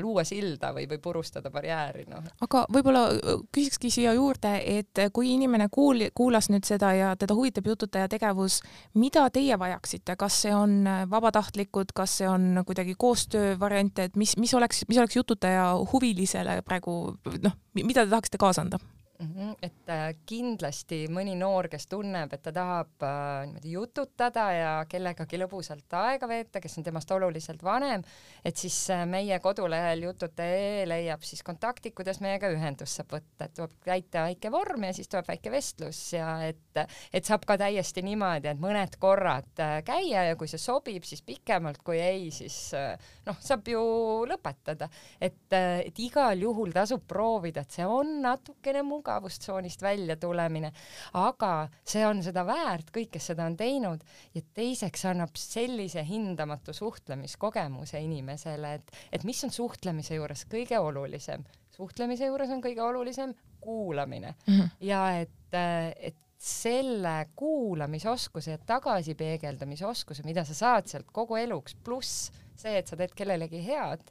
luua 0.01 0.25
silda 0.25 0.73
või, 0.77 0.87
või 0.91 1.01
purustada 1.03 1.51
barjääri, 1.51 2.05
noh. 2.11 2.25
aga 2.45 2.65
võib-olla 2.73 3.05
äh, 3.13 3.43
küsikski 3.55 3.91
siia 3.93 4.15
juurde, 4.17 4.55
et 4.79 5.03
kui 5.13 5.33
inimene 5.35 5.69
kuul-, 5.73 6.09
kuulas 6.15 6.51
nüüd 6.53 6.67
seda 6.69 6.93
ja 6.97 7.13
teda 7.19 7.37
huvitab 7.39 7.67
jututaja 7.73 8.11
tegevus, 8.13 8.61
mida 8.95 9.29
teie 9.35 9.59
vajaksite, 9.59 10.17
kas 10.21 10.43
see 10.47 10.55
on 10.57 10.81
äh, 10.87 11.05
vabatahtlikud, 11.11 11.95
kas 11.97 12.19
see 12.21 12.29
on 12.29 12.63
kuidagi 12.67 12.97
koostöövariante, 12.99 14.11
et 14.11 14.17
mis, 14.17 14.37
mis 14.41 14.55
oleks, 14.55 14.85
mis 14.89 14.99
oleks 15.03 15.17
jututaja 15.17 15.73
huvilisele 15.93 16.61
praegu 16.67 17.17
noh, 17.43 17.57
mida 17.79 18.05
te 18.05 18.11
tahaksite 18.11 18.41
kaasa 18.41 18.67
anda? 18.67 18.83
Mm. 19.23 19.35
-hmm. 19.35 19.57
et 19.63 19.89
äh, 19.89 20.15
kindlasti 20.27 21.07
mõni 21.09 21.35
noor, 21.39 21.69
kes 21.69 21.87
tunneb, 21.87 22.33
et 22.33 22.43
ta 22.43 22.53
tahab 22.53 23.03
äh, 23.03 23.47
niimoodi 23.47 23.73
jututada 23.73 24.47
ja 24.53 24.73
kellegagi 24.89 25.39
lõbusalt 25.39 25.97
aega 25.97 26.29
veeta, 26.29 26.61
kes 26.61 26.79
on 26.79 26.85
temast 26.85 27.11
oluliselt 27.11 27.63
vanem, 27.63 28.03
et 28.45 28.57
siis 28.57 28.91
äh, 28.91 29.07
meie 29.07 29.39
kodulehel 29.41 30.03
jututa.ee 30.03 30.87
leiab 30.89 31.23
siis 31.23 31.43
kontaktid, 31.43 31.95
kuidas 31.95 32.21
meiega 32.21 32.51
ühendust 32.51 32.99
saab 32.99 33.13
võtta, 33.17 33.45
et 33.47 33.55
tuleb 33.55 33.77
täita 33.85 34.27
väike 34.29 34.51
vorm 34.51 34.85
ja 34.85 34.93
siis 34.93 35.09
tuleb 35.09 35.29
väike 35.29 35.51
vestlus 35.51 36.13
ja 36.13 36.35
et, 36.47 36.83
et 37.13 37.25
saab 37.25 37.47
ka 37.47 37.59
täiesti 37.59 38.03
niimoodi, 38.03 38.49
et 38.49 38.61
mõned 38.61 38.99
korrad 38.99 39.63
äh, 39.63 39.79
käia 39.87 40.27
ja 40.31 40.37
kui 40.37 40.49
see 40.51 40.61
sobib, 40.61 41.05
siis 41.05 41.23
pikemalt, 41.23 41.83
kui 41.85 42.01
ei, 42.01 42.31
siis 42.31 42.75
äh, 42.75 42.99
noh, 43.27 43.39
saab 43.41 43.69
ju 43.69 43.83
lõpetada, 44.29 44.89
et, 45.21 45.47
äh, 45.53 45.83
et 45.87 45.99
igal 45.99 46.39
juhul 46.39 46.73
tasub 46.75 47.05
proovida, 47.09 47.63
et 47.63 47.71
see 47.71 47.87
on 47.87 48.21
natukene 48.23 48.83
mugav 48.87 49.12
mugavustsoonist 49.12 49.83
välja 49.83 50.16
tulemine, 50.16 50.72
aga 51.14 51.68
see 51.85 52.05
on 52.07 52.22
seda 52.25 52.44
väärt, 52.46 52.90
kõik, 52.94 53.12
kes 53.16 53.31
seda 53.33 53.46
on 53.46 53.57
teinud 53.57 54.03
ja 54.35 54.42
teiseks 54.55 55.05
annab 55.11 55.37
sellise 55.38 56.05
hindamatu 56.07 56.72
suhtlemiskogemuse 56.72 58.01
inimesele, 58.01 58.75
et, 58.79 58.96
et 59.12 59.25
mis 59.25 59.44
on 59.44 59.53
suhtlemise 59.53 60.16
juures 60.16 60.46
kõige 60.51 60.79
olulisem. 60.79 61.44
suhtlemise 61.77 62.27
juures 62.27 62.51
on 62.51 62.62
kõige 62.62 62.83
olulisem 62.83 63.35
kuulamine 63.61 64.35
mm 64.46 64.59
-hmm. 64.59 64.68
ja 64.81 65.20
et, 65.20 65.55
et 66.01 66.16
selle 66.38 67.29
kuulamisoskuse 67.37 68.51
ja 68.51 68.59
tagasipeegeldamise 68.59 69.87
oskuse, 69.87 70.22
mida 70.22 70.44
sa 70.44 70.55
saad 70.55 70.87
sealt 70.87 71.07
kogu 71.12 71.37
eluks, 71.37 71.75
pluss 71.85 72.33
see, 72.57 72.79
et 72.79 72.87
sa 72.87 72.96
teed 72.96 73.14
kellelegi 73.14 73.62
head 73.66 74.03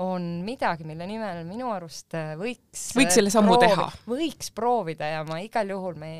on 0.00 0.24
midagi, 0.44 0.86
mille 0.88 1.06
nimel 1.08 1.42
minu 1.48 1.68
arust 1.74 2.16
äh, 2.16 2.32
võiks 2.40 2.90
võiks 2.96 3.18
selle 3.18 3.32
sammu 3.32 3.56
proovi, 3.56 3.68
teha. 3.68 3.86
võiks 4.08 4.50
proovida 4.56 5.12
ja 5.16 5.20
ma 5.28 5.40
igal 5.44 5.74
juhul 5.74 5.98
me, 6.00 6.14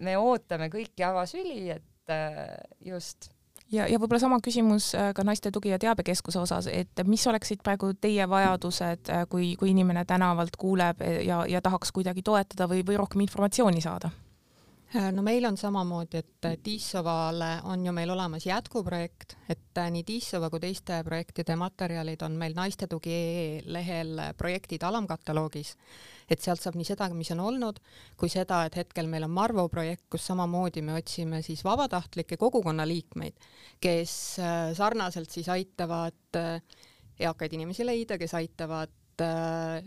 me 0.00 0.16
ootame 0.20 0.70
kõiki 0.72 1.04
avasüli, 1.06 1.58
et 1.74 2.12
äh, 2.12 2.56
just 2.88 3.28
ja, 3.72 3.84
ja 3.84 4.00
võib-olla 4.00 4.22
sama 4.22 4.40
küsimus 4.44 4.92
äh, 4.96 5.10
ka 5.16 5.26
Naiste 5.28 5.52
Tugi- 5.52 5.74
ja 5.74 5.80
Teabekeskuse 5.82 6.40
osas, 6.40 6.70
et 6.72 7.04
mis 7.08 7.24
oleksid 7.28 7.62
praegu 7.64 7.92
teie 8.00 8.26
vajadused, 8.28 9.12
kui, 9.32 9.52
kui 9.60 9.72
inimene 9.74 10.06
tänavalt 10.08 10.56
kuuleb 10.60 11.04
ja, 11.26 11.44
ja 11.48 11.62
tahaks 11.64 11.92
kuidagi 11.92 12.24
toetada 12.24 12.70
või, 12.70 12.84
või 12.86 13.00
rohkem 13.00 13.24
informatsiooni 13.26 13.84
saada? 13.84 14.12
Äh, 14.94 15.08
no 15.12 15.22
meil 15.24 15.44
on 15.48 15.56
samamoodi, 15.56 16.18
et 16.20 16.44
äh, 16.44 16.58
Tissovale 16.60 17.62
on 17.64 17.86
ju 17.86 17.92
meil 17.96 18.10
olemas 18.12 18.44
jätkuprojekt, 18.44 19.38
et 19.48 19.78
äh, 19.80 19.86
nii 19.88 20.04
Tissova 20.04 20.50
kui 20.52 20.60
teiste 20.60 20.98
projektide 21.06 21.56
materjalid 21.56 22.20
on 22.26 22.36
meil 22.36 22.52
Naiste 22.52 22.90
Tugi 22.92 23.14
EE 23.14 23.62
lehel 23.72 24.20
projektid 24.36 24.84
alamkataloogis, 24.84 25.72
et 26.28 26.44
sealt 26.44 26.60
saab 26.60 26.76
nii 26.76 26.90
seda, 26.90 27.08
mis 27.16 27.32
on 27.32 27.40
olnud, 27.40 27.80
kui 28.20 28.28
seda, 28.28 28.66
et 28.68 28.76
hetkel 28.82 29.08
meil 29.08 29.24
on 29.24 29.32
Marvo 29.32 29.64
projekt, 29.72 30.10
kus 30.12 30.28
samamoodi 30.28 30.84
me 30.84 30.98
otsime 31.00 31.40
siis 31.40 31.64
vabatahtlikke 31.64 32.36
kogukonna 32.36 32.84
liikmeid, 32.84 33.48
kes 33.80 34.16
sarnaselt 34.76 35.32
siis 35.32 35.48
aitavad 35.48 36.42
eakaid 37.16 37.56
inimesi 37.56 37.88
leida, 37.88 38.20
kes 38.20 38.36
aitavad 38.36 39.24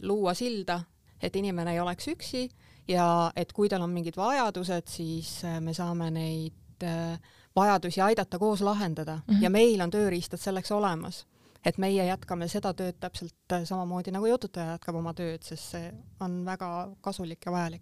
luua 0.02 0.34
silda, 0.34 0.82
et 1.22 1.36
inimene 1.38 1.78
ei 1.78 1.86
oleks 1.86 2.10
üksi 2.10 2.48
ja 2.88 3.32
et 3.36 3.54
kui 3.54 3.70
tal 3.70 3.86
on 3.86 3.94
mingid 3.94 4.18
vajadused, 4.18 4.90
siis 4.92 5.38
äh, 5.46 5.60
me 5.62 5.74
saame 5.74 6.10
neid 6.14 6.86
äh, 6.86 7.18
vajadusi 7.56 8.02
aidata 8.02 8.40
koos 8.40 8.62
lahendada 8.62 9.16
mm 9.16 9.34
-hmm. 9.34 9.44
ja 9.44 9.50
meil 9.50 9.82
on 9.82 9.92
tööriistad 9.92 10.40
selleks 10.40 10.72
olemas. 10.72 11.26
et 11.66 11.78
meie 11.78 12.06
jätkame 12.06 12.48
seda 12.48 12.74
tööd 12.74 12.96
täpselt 13.00 13.52
äh, 13.52 13.64
samamoodi 13.64 14.12
nagu 14.12 14.26
jututaja 14.26 14.72
jätkab 14.72 14.96
oma 14.96 15.14
tööd, 15.14 15.42
sest 15.42 15.72
see 15.72 15.94
on 16.20 16.46
väga 16.46 16.90
kasulik 17.02 17.46
ja 17.46 17.52
vajalik 17.52 17.82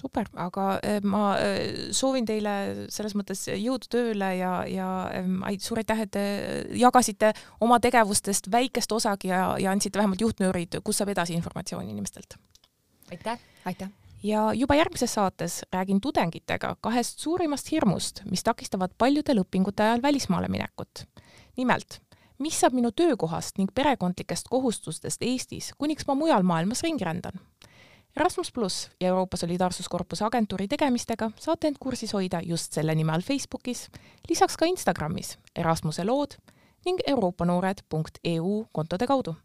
super, 0.00 0.26
aga 0.34 0.80
ma 1.02 1.36
soovin 1.90 2.24
teile 2.24 2.86
selles 2.88 3.14
mõttes 3.14 3.48
jõudu 3.48 3.86
tööle 3.90 4.36
ja, 4.36 4.64
ja 4.66 5.10
ähm, 5.12 5.42
suur 5.58 5.78
aitäh, 5.78 6.00
et 6.00 6.10
te 6.10 6.24
jagasite 6.72 7.32
oma 7.60 7.80
tegevustest 7.80 8.50
väikest 8.52 8.92
osagi 8.92 9.28
ja, 9.28 9.58
ja 9.58 9.70
andsite 9.70 9.98
vähemalt 9.98 10.20
juhtnöörid, 10.20 10.80
kus 10.84 10.96
saab 10.96 11.08
edasi 11.08 11.34
informatsiooni 11.34 11.90
inimestelt. 11.90 12.38
aitäh! 13.10 13.38
aitäh! 13.64 13.99
Ja 14.22 14.52
juba 14.54 14.74
järgmises 14.74 15.14
saates 15.14 15.62
räägin 15.72 16.00
tudengitega 16.00 16.76
kahest 16.80 17.18
suurimast 17.18 17.72
hirmust, 17.72 18.22
mis 18.30 18.44
takistavad 18.44 18.90
paljudel 18.98 19.42
õpingute 19.42 19.82
ajal 19.82 20.02
välismaale 20.02 20.48
minekut. 20.48 21.04
nimelt, 21.56 22.00
mis 22.38 22.60
saab 22.60 22.72
minu 22.72 22.92
töökohast 22.92 23.58
ning 23.58 23.70
perekondlikest 23.74 24.48
kohustustest 24.48 25.22
Eestis, 25.22 25.72
kuniks 25.78 26.06
ma 26.06 26.14
mujal 26.14 26.42
maailmas 26.42 26.82
ringi 26.82 27.04
rändan? 27.04 27.40
Erasmus 28.16 28.52
pluss 28.52 28.90
ja 29.00 29.08
Euroopa 29.08 29.36
Solidaarsuskorpuse 29.36 30.24
agentuuri 30.24 30.68
tegemistega 30.68 31.30
saate 31.38 31.68
end 31.68 31.76
kursis 31.80 32.12
hoida 32.12 32.40
just 32.42 32.72
selle 32.72 32.94
nime 32.94 33.12
all 33.12 33.22
Facebookis, 33.22 33.88
lisaks 34.28 34.56
ka 34.56 34.66
Instagramis 34.66 35.38
Erasmuse 35.56 36.04
lood 36.04 36.34
ning 36.84 36.98
euroopanoored.eu 37.06 38.66
kontode 38.72 39.06
kaudu. 39.06 39.36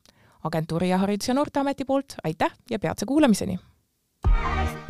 agentuuri 0.44 0.90
ja 0.90 0.98
Haridus- 0.98 1.28
ja 1.28 1.34
Noorteameti 1.34 1.86
poolt 1.86 2.16
aitäh 2.24 2.52
ja 2.70 2.80
peatse 2.80 3.06
kuulamiseni! 3.06 3.60
Bye. 4.44 4.85